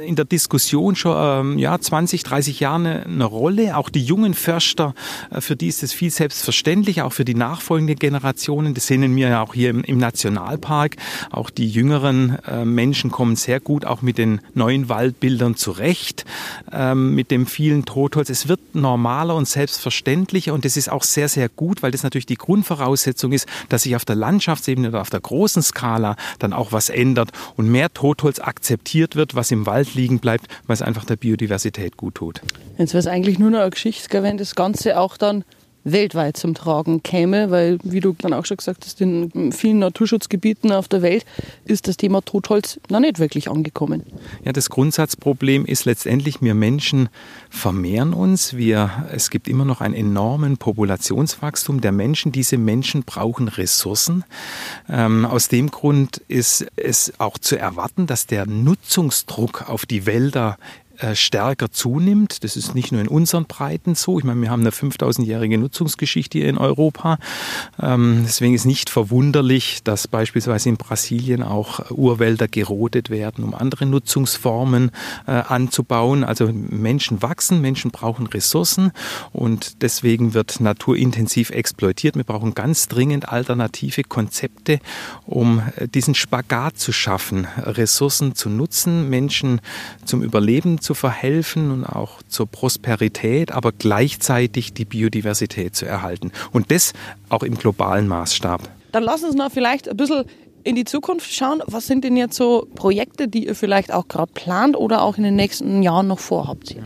in 0.04 0.16
der 0.16 0.24
Diskussion 0.24 0.96
schon 0.96 1.11
ähm, 1.14 1.58
ja, 1.58 1.78
20, 1.78 2.22
30 2.22 2.60
Jahren 2.60 2.86
eine, 2.86 3.04
eine 3.04 3.24
Rolle. 3.24 3.76
Auch 3.76 3.88
die 3.88 4.02
jungen 4.02 4.34
Förster, 4.34 4.94
äh, 5.30 5.40
für 5.40 5.56
die 5.56 5.68
ist 5.68 5.82
es 5.82 5.92
viel 5.92 6.10
selbstverständlich, 6.10 7.02
auch 7.02 7.12
für 7.12 7.24
die 7.24 7.34
nachfolgenden 7.34 7.96
Generationen. 7.96 8.74
Das 8.74 8.86
sehen 8.86 9.14
wir 9.16 9.28
ja 9.28 9.42
auch 9.42 9.54
hier 9.54 9.70
im, 9.70 9.82
im 9.84 9.98
Nationalpark. 9.98 10.96
Auch 11.30 11.50
die 11.50 11.68
jüngeren 11.68 12.38
äh, 12.46 12.64
Menschen 12.64 13.10
kommen 13.10 13.36
sehr 13.36 13.60
gut 13.60 13.84
auch 13.84 14.02
mit 14.02 14.18
den 14.18 14.40
neuen 14.54 14.88
Waldbildern 14.88 15.56
zurecht, 15.56 16.24
ähm, 16.72 17.14
mit 17.14 17.30
dem 17.30 17.46
vielen 17.46 17.84
Totholz. 17.84 18.30
Es 18.30 18.48
wird 18.48 18.74
normaler 18.74 19.34
und 19.34 19.48
selbstverständlicher 19.48 20.52
und 20.52 20.64
das 20.64 20.76
ist 20.76 20.90
auch 20.90 21.02
sehr, 21.02 21.28
sehr 21.28 21.48
gut, 21.48 21.82
weil 21.82 21.90
das 21.90 22.02
natürlich 22.02 22.26
die 22.26 22.36
Grundvoraussetzung 22.36 23.32
ist, 23.32 23.46
dass 23.68 23.82
sich 23.82 23.96
auf 23.96 24.04
der 24.04 24.16
Landschaftsebene 24.16 24.88
oder 24.88 25.00
auf 25.00 25.10
der 25.10 25.20
großen 25.20 25.62
Skala 25.62 26.16
dann 26.38 26.52
auch 26.52 26.72
was 26.72 26.88
ändert 26.88 27.30
und 27.56 27.70
mehr 27.70 27.92
Totholz 27.92 28.38
akzeptiert 28.38 29.16
wird, 29.16 29.34
was 29.34 29.50
im 29.50 29.66
Wald 29.66 29.94
liegen 29.94 30.18
bleibt, 30.18 30.46
weil 30.66 30.74
es 30.74 30.82
einfach 30.82 31.01
der 31.04 31.16
Biodiversität 31.16 31.96
gut 31.96 32.16
tut. 32.16 32.40
Jetzt 32.78 32.94
wäre 32.94 33.00
es 33.00 33.06
eigentlich 33.06 33.38
nur 33.38 33.50
noch 33.50 33.60
eine 33.60 33.70
Geschichte, 33.70 34.22
wenn 34.22 34.38
das 34.38 34.54
Ganze 34.54 34.98
auch 34.98 35.16
dann 35.16 35.44
weltweit 35.84 36.36
zum 36.36 36.54
Tragen 36.54 37.02
käme, 37.02 37.50
weil, 37.50 37.78
wie 37.82 38.00
du 38.00 38.14
dann 38.18 38.32
auch 38.32 38.46
schon 38.46 38.56
gesagt 38.56 38.84
hast, 38.84 39.00
in 39.00 39.52
vielen 39.52 39.80
Naturschutzgebieten 39.80 40.72
auf 40.72 40.88
der 40.88 41.02
Welt 41.02 41.24
ist 41.64 41.88
das 41.88 41.96
Thema 41.96 42.22
Totholz 42.22 42.78
noch 42.88 43.00
nicht 43.00 43.18
wirklich 43.18 43.50
angekommen. 43.50 44.04
Ja, 44.44 44.52
das 44.52 44.70
Grundsatzproblem 44.70 45.64
ist 45.64 45.84
letztendlich, 45.84 46.40
wir 46.40 46.54
Menschen 46.54 47.08
vermehren 47.50 48.12
uns. 48.12 48.56
Wir, 48.56 49.06
es 49.12 49.30
gibt 49.30 49.48
immer 49.48 49.64
noch 49.64 49.80
einen 49.80 49.94
enormen 49.94 50.56
Populationswachstum 50.56 51.80
der 51.80 51.92
Menschen. 51.92 52.32
Diese 52.32 52.58
Menschen 52.58 53.02
brauchen 53.02 53.48
Ressourcen. 53.48 54.24
Ähm, 54.88 55.24
aus 55.24 55.48
dem 55.48 55.70
Grund 55.70 56.18
ist 56.28 56.66
es 56.76 57.12
auch 57.18 57.38
zu 57.38 57.56
erwarten, 57.56 58.06
dass 58.06 58.26
der 58.26 58.46
Nutzungsdruck 58.46 59.68
auf 59.68 59.86
die 59.86 60.06
Wälder 60.06 60.58
stärker 61.14 61.70
zunimmt. 61.70 62.44
Das 62.44 62.56
ist 62.56 62.74
nicht 62.74 62.92
nur 62.92 63.00
in 63.00 63.08
unseren 63.08 63.46
Breiten 63.46 63.94
so. 63.94 64.18
Ich 64.18 64.24
meine, 64.24 64.40
wir 64.40 64.50
haben 64.50 64.60
eine 64.60 64.70
5000-jährige 64.70 65.58
Nutzungsgeschichte 65.58 66.38
hier 66.38 66.48
in 66.48 66.58
Europa. 66.58 67.18
Ähm, 67.80 68.22
deswegen 68.24 68.54
ist 68.54 68.64
nicht 68.64 68.90
verwunderlich, 68.90 69.82
dass 69.84 70.08
beispielsweise 70.08 70.68
in 70.68 70.76
Brasilien 70.76 71.42
auch 71.42 71.90
Urwälder 71.90 72.48
gerodet 72.48 73.10
werden, 73.10 73.44
um 73.44 73.54
andere 73.54 73.86
Nutzungsformen 73.86 74.90
äh, 75.26 75.32
anzubauen. 75.32 76.24
Also 76.24 76.50
Menschen 76.52 77.22
wachsen, 77.22 77.60
Menschen 77.60 77.90
brauchen 77.90 78.26
Ressourcen 78.26 78.92
und 79.32 79.82
deswegen 79.82 80.34
wird 80.34 80.60
naturintensiv 80.60 81.50
exploitiert. 81.50 82.16
Wir 82.16 82.24
brauchen 82.24 82.54
ganz 82.54 82.88
dringend 82.88 83.28
alternative 83.28 84.02
Konzepte, 84.04 84.80
um 85.26 85.62
äh, 85.76 85.88
diesen 85.88 86.14
Spagat 86.14 86.78
zu 86.78 86.92
schaffen, 86.92 87.46
Ressourcen 87.56 88.34
zu 88.34 88.50
nutzen, 88.50 89.08
Menschen 89.08 89.60
zum 90.04 90.22
Überleben 90.22 90.80
zu 90.82 90.94
verhelfen 90.94 91.70
und 91.70 91.84
auch 91.84 92.22
zur 92.28 92.46
Prosperität, 92.46 93.52
aber 93.52 93.72
gleichzeitig 93.72 94.74
die 94.74 94.84
Biodiversität 94.84 95.74
zu 95.74 95.86
erhalten. 95.86 96.32
Und 96.52 96.70
das 96.70 96.92
auch 97.28 97.42
im 97.42 97.56
globalen 97.56 98.08
Maßstab. 98.08 98.68
Dann 98.92 99.02
lass 99.02 99.22
uns 99.22 99.34
noch 99.34 99.50
vielleicht 99.50 99.88
ein 99.88 99.96
bisschen 99.96 100.24
in 100.64 100.76
die 100.76 100.84
Zukunft 100.84 101.32
schauen. 101.32 101.62
Was 101.66 101.86
sind 101.86 102.04
denn 102.04 102.16
jetzt 102.16 102.36
so 102.36 102.68
Projekte, 102.74 103.28
die 103.28 103.46
ihr 103.46 103.54
vielleicht 103.54 103.92
auch 103.92 104.08
gerade 104.08 104.32
plant 104.32 104.76
oder 104.76 105.02
auch 105.02 105.16
in 105.16 105.24
den 105.24 105.36
nächsten 105.36 105.82
Jahren 105.82 106.06
noch 106.06 106.18
vorhabt? 106.18 106.76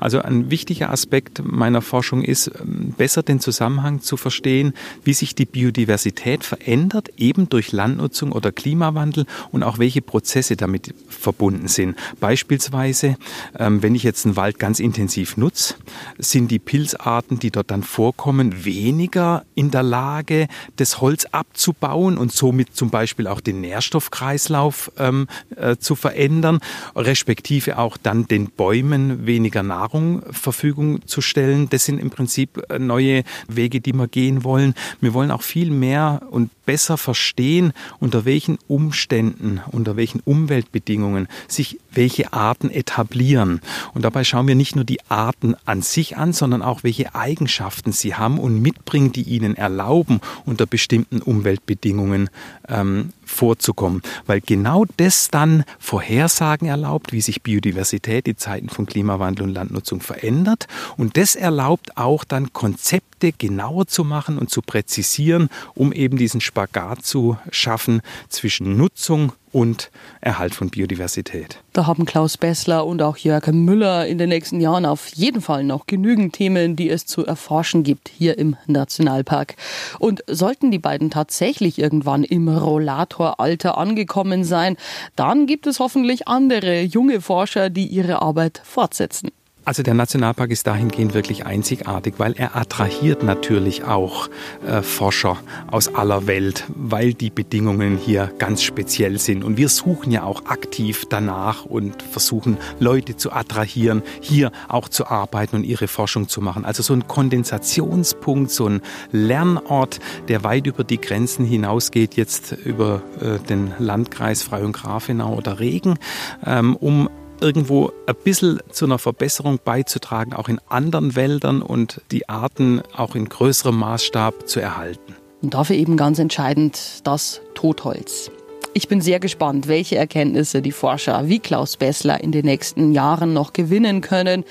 Also 0.00 0.20
ein 0.20 0.50
wichtiger 0.50 0.90
Aspekt 0.90 1.42
meiner 1.44 1.82
Forschung 1.82 2.22
ist, 2.22 2.50
ähm, 2.60 2.94
besser 2.96 3.22
den 3.22 3.40
Zusammenhang 3.40 4.00
zu 4.00 4.16
verstehen, 4.16 4.74
wie 5.04 5.12
sich 5.12 5.34
die 5.34 5.46
Biodiversität 5.46 6.44
verändert, 6.44 7.10
eben 7.16 7.48
durch 7.48 7.72
Landnutzung 7.72 8.32
oder 8.32 8.52
Klimawandel 8.52 9.26
und 9.52 9.62
auch 9.62 9.78
welche 9.78 10.02
Prozesse 10.02 10.56
damit 10.56 10.94
verbunden 11.08 11.68
sind. 11.68 11.96
Beispielsweise, 12.20 13.16
ähm, 13.58 13.82
wenn 13.82 13.94
ich 13.94 14.02
jetzt 14.02 14.24
einen 14.24 14.36
Wald 14.36 14.58
ganz 14.58 14.80
intensiv 14.80 15.36
nutze, 15.36 15.74
sind 16.18 16.50
die 16.50 16.58
Pilzarten, 16.58 17.38
die 17.38 17.50
dort 17.50 17.70
dann 17.70 17.82
vorkommen, 17.82 18.64
weniger 18.64 19.44
in 19.54 19.70
der 19.70 19.82
Lage, 19.82 20.48
das 20.76 21.00
Holz 21.00 21.26
abzubauen 21.26 22.18
und 22.18 22.32
somit 22.32 22.74
zum 22.74 22.90
Beispiel 22.90 23.25
Beispiel 23.26 23.28
auch 23.28 23.40
den 23.40 23.60
Nährstoffkreislauf 23.60 24.90
ähm, 24.98 25.26
äh, 25.56 25.76
zu 25.76 25.94
verändern, 25.94 26.60
respektive 26.94 27.78
auch 27.78 27.96
dann 27.96 28.26
den 28.26 28.50
Bäumen 28.50 29.26
weniger 29.26 29.62
Nahrung 29.62 30.22
Verfügung 30.30 31.06
zu 31.06 31.20
stellen. 31.20 31.68
Das 31.68 31.84
sind 31.84 31.98
im 31.98 32.10
Prinzip 32.10 32.62
äh, 32.68 32.78
neue 32.78 33.24
Wege, 33.48 33.80
die 33.80 33.92
wir 33.92 34.08
gehen 34.08 34.44
wollen. 34.44 34.74
Wir 35.00 35.14
wollen 35.14 35.30
auch 35.30 35.42
viel 35.42 35.70
mehr 35.70 36.22
und 36.30 36.50
besser 36.66 36.96
verstehen, 36.96 37.72
unter 38.00 38.24
welchen 38.24 38.58
Umständen, 38.68 39.60
unter 39.70 39.96
welchen 39.96 40.20
Umweltbedingungen 40.20 41.28
sich 41.48 41.78
welche 41.92 42.32
Arten 42.32 42.70
etablieren. 42.70 43.60
Und 43.94 44.04
dabei 44.04 44.24
schauen 44.24 44.48
wir 44.48 44.54
nicht 44.54 44.76
nur 44.76 44.84
die 44.84 45.00
Arten 45.08 45.54
an 45.64 45.80
sich 45.82 46.16
an, 46.16 46.32
sondern 46.32 46.62
auch 46.62 46.82
welche 46.82 47.14
Eigenschaften 47.14 47.92
sie 47.92 48.14
haben 48.14 48.38
und 48.38 48.60
mitbringen, 48.60 49.12
die 49.12 49.22
ihnen 49.22 49.56
erlauben, 49.56 50.20
unter 50.44 50.66
bestimmten 50.66 51.22
Umweltbedingungen 51.22 52.28
ähm, 52.68 53.12
vorzukommen, 53.26 54.02
weil 54.26 54.40
genau 54.40 54.84
das 54.96 55.28
dann 55.28 55.64
Vorhersagen 55.78 56.68
erlaubt, 56.68 57.12
wie 57.12 57.20
sich 57.20 57.42
Biodiversität 57.42 58.26
in 58.28 58.38
Zeiten 58.38 58.68
von 58.68 58.86
Klimawandel 58.86 59.46
und 59.46 59.54
Landnutzung 59.54 60.00
verändert. 60.00 60.66
Und 60.96 61.16
das 61.16 61.34
erlaubt 61.34 61.96
auch 61.96 62.24
dann 62.24 62.52
Konzepte 62.52 63.15
genauer 63.20 63.86
zu 63.86 64.04
machen 64.04 64.38
und 64.38 64.50
zu 64.50 64.62
präzisieren, 64.62 65.48
um 65.74 65.92
eben 65.92 66.16
diesen 66.16 66.40
Spagat 66.40 67.04
zu 67.04 67.36
schaffen 67.50 68.02
zwischen 68.28 68.76
Nutzung 68.76 69.32
und 69.52 69.90
Erhalt 70.20 70.54
von 70.54 70.68
Biodiversität. 70.68 71.62
Da 71.72 71.86
haben 71.86 72.04
Klaus 72.04 72.36
Bessler 72.36 72.84
und 72.86 73.00
auch 73.00 73.16
Jörg 73.16 73.46
Müller 73.46 74.06
in 74.06 74.18
den 74.18 74.28
nächsten 74.28 74.60
Jahren 74.60 74.84
auf 74.84 75.08
jeden 75.14 75.40
Fall 75.40 75.64
noch 75.64 75.86
genügend 75.86 76.34
Themen, 76.34 76.76
die 76.76 76.90
es 76.90 77.06
zu 77.06 77.24
erforschen 77.24 77.82
gibt 77.82 78.10
hier 78.10 78.38
im 78.38 78.56
Nationalpark. 78.66 79.56
Und 79.98 80.22
sollten 80.26 80.70
die 80.70 80.78
beiden 80.78 81.10
tatsächlich 81.10 81.78
irgendwann 81.78 82.22
im 82.22 82.48
Rollatoralter 82.48 83.78
angekommen 83.78 84.44
sein, 84.44 84.76
dann 85.16 85.46
gibt 85.46 85.66
es 85.66 85.80
hoffentlich 85.80 86.28
andere 86.28 86.82
junge 86.82 87.22
Forscher, 87.22 87.70
die 87.70 87.86
ihre 87.86 88.20
Arbeit 88.20 88.60
fortsetzen. 88.62 89.30
Also 89.66 89.82
der 89.82 89.94
Nationalpark 89.94 90.52
ist 90.52 90.68
dahingehend 90.68 91.12
wirklich 91.12 91.44
einzigartig, 91.44 92.14
weil 92.18 92.34
er 92.34 92.54
attrahiert 92.54 93.24
natürlich 93.24 93.82
auch 93.82 94.28
äh, 94.64 94.80
Forscher 94.80 95.38
aus 95.66 95.92
aller 95.92 96.28
Welt, 96.28 96.62
weil 96.68 97.14
die 97.14 97.30
Bedingungen 97.30 97.96
hier 97.98 98.32
ganz 98.38 98.62
speziell 98.62 99.18
sind. 99.18 99.42
Und 99.42 99.56
wir 99.56 99.68
suchen 99.68 100.12
ja 100.12 100.22
auch 100.22 100.46
aktiv 100.46 101.06
danach 101.10 101.64
und 101.64 102.00
versuchen 102.00 102.58
Leute 102.78 103.16
zu 103.16 103.32
attrahieren, 103.32 104.04
hier 104.20 104.52
auch 104.68 104.88
zu 104.88 105.08
arbeiten 105.08 105.56
und 105.56 105.64
ihre 105.64 105.88
Forschung 105.88 106.28
zu 106.28 106.40
machen. 106.40 106.64
Also 106.64 106.84
so 106.84 106.92
ein 106.92 107.08
Kondensationspunkt, 107.08 108.52
so 108.52 108.68
ein 108.68 108.82
Lernort, 109.10 109.98
der 110.28 110.44
weit 110.44 110.68
über 110.68 110.84
die 110.84 111.00
Grenzen 111.00 111.44
hinausgeht, 111.44 112.14
jetzt 112.14 112.52
über 112.52 113.02
äh, 113.20 113.44
den 113.48 113.74
Landkreis 113.80 114.44
Frei 114.44 114.64
und 114.64 114.74
Grafenau 114.74 115.34
oder 115.34 115.58
Regen, 115.58 115.98
ähm, 116.46 116.76
um 116.76 117.10
irgendwo 117.40 117.92
ein 118.06 118.14
bisschen 118.24 118.60
zu 118.70 118.84
einer 118.84 118.98
Verbesserung 118.98 119.58
beizutragen, 119.64 120.32
auch 120.32 120.48
in 120.48 120.60
anderen 120.68 121.16
Wäldern 121.16 121.62
und 121.62 122.00
die 122.10 122.28
Arten 122.28 122.82
auch 122.96 123.14
in 123.14 123.28
größerem 123.28 123.76
Maßstab 123.76 124.48
zu 124.48 124.60
erhalten. 124.60 125.14
Und 125.42 125.54
dafür 125.54 125.76
eben 125.76 125.96
ganz 125.96 126.18
entscheidend 126.18 127.06
das 127.06 127.40
Totholz. 127.54 128.30
Ich 128.76 128.88
bin 128.88 129.00
sehr 129.00 129.20
gespannt, 129.20 129.68
welche 129.68 129.96
Erkenntnisse 129.96 130.60
die 130.60 130.70
Forscher 130.70 131.30
wie 131.30 131.38
Klaus 131.38 131.78
Bessler 131.78 132.22
in 132.22 132.30
den 132.30 132.44
nächsten 132.44 132.92
Jahren 132.92 133.32
noch 133.32 133.54
gewinnen 133.54 134.02
können. 134.02 134.44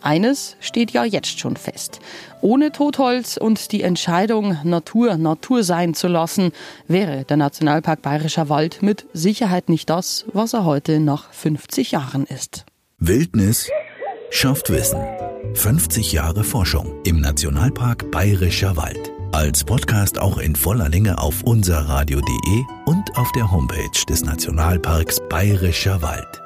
Eines 0.00 0.56
steht 0.60 0.92
ja 0.92 1.04
jetzt 1.04 1.38
schon 1.38 1.56
fest. 1.56 2.00
Ohne 2.40 2.72
Totholz 2.72 3.36
und 3.36 3.72
die 3.72 3.82
Entscheidung, 3.82 4.56
Natur 4.64 5.18
Natur 5.18 5.62
sein 5.62 5.92
zu 5.92 6.08
lassen, 6.08 6.52
wäre 6.88 7.24
der 7.24 7.36
Nationalpark 7.36 8.00
Bayerischer 8.00 8.48
Wald 8.48 8.82
mit 8.82 9.04
Sicherheit 9.12 9.68
nicht 9.68 9.90
das, 9.90 10.24
was 10.32 10.54
er 10.54 10.64
heute 10.64 10.98
nach 10.98 11.30
50 11.34 11.90
Jahren 11.90 12.24
ist. 12.24 12.64
Wildnis 12.96 13.68
schafft 14.30 14.70
Wissen. 14.70 15.02
50 15.52 16.12
Jahre 16.12 16.44
Forschung 16.44 16.94
im 17.04 17.20
Nationalpark 17.20 18.10
Bayerischer 18.10 18.78
Wald. 18.78 19.12
Als 19.32 19.64
Podcast 19.64 20.18
auch 20.18 20.38
in 20.38 20.56
voller 20.56 20.88
Länge 20.88 21.18
auf 21.18 21.42
unserradio.de 21.42 22.64
und 22.86 23.16
auf 23.16 23.30
der 23.32 23.50
Homepage 23.50 24.04
des 24.08 24.24
Nationalparks 24.24 25.20
Bayerischer 25.28 26.00
Wald. 26.00 26.45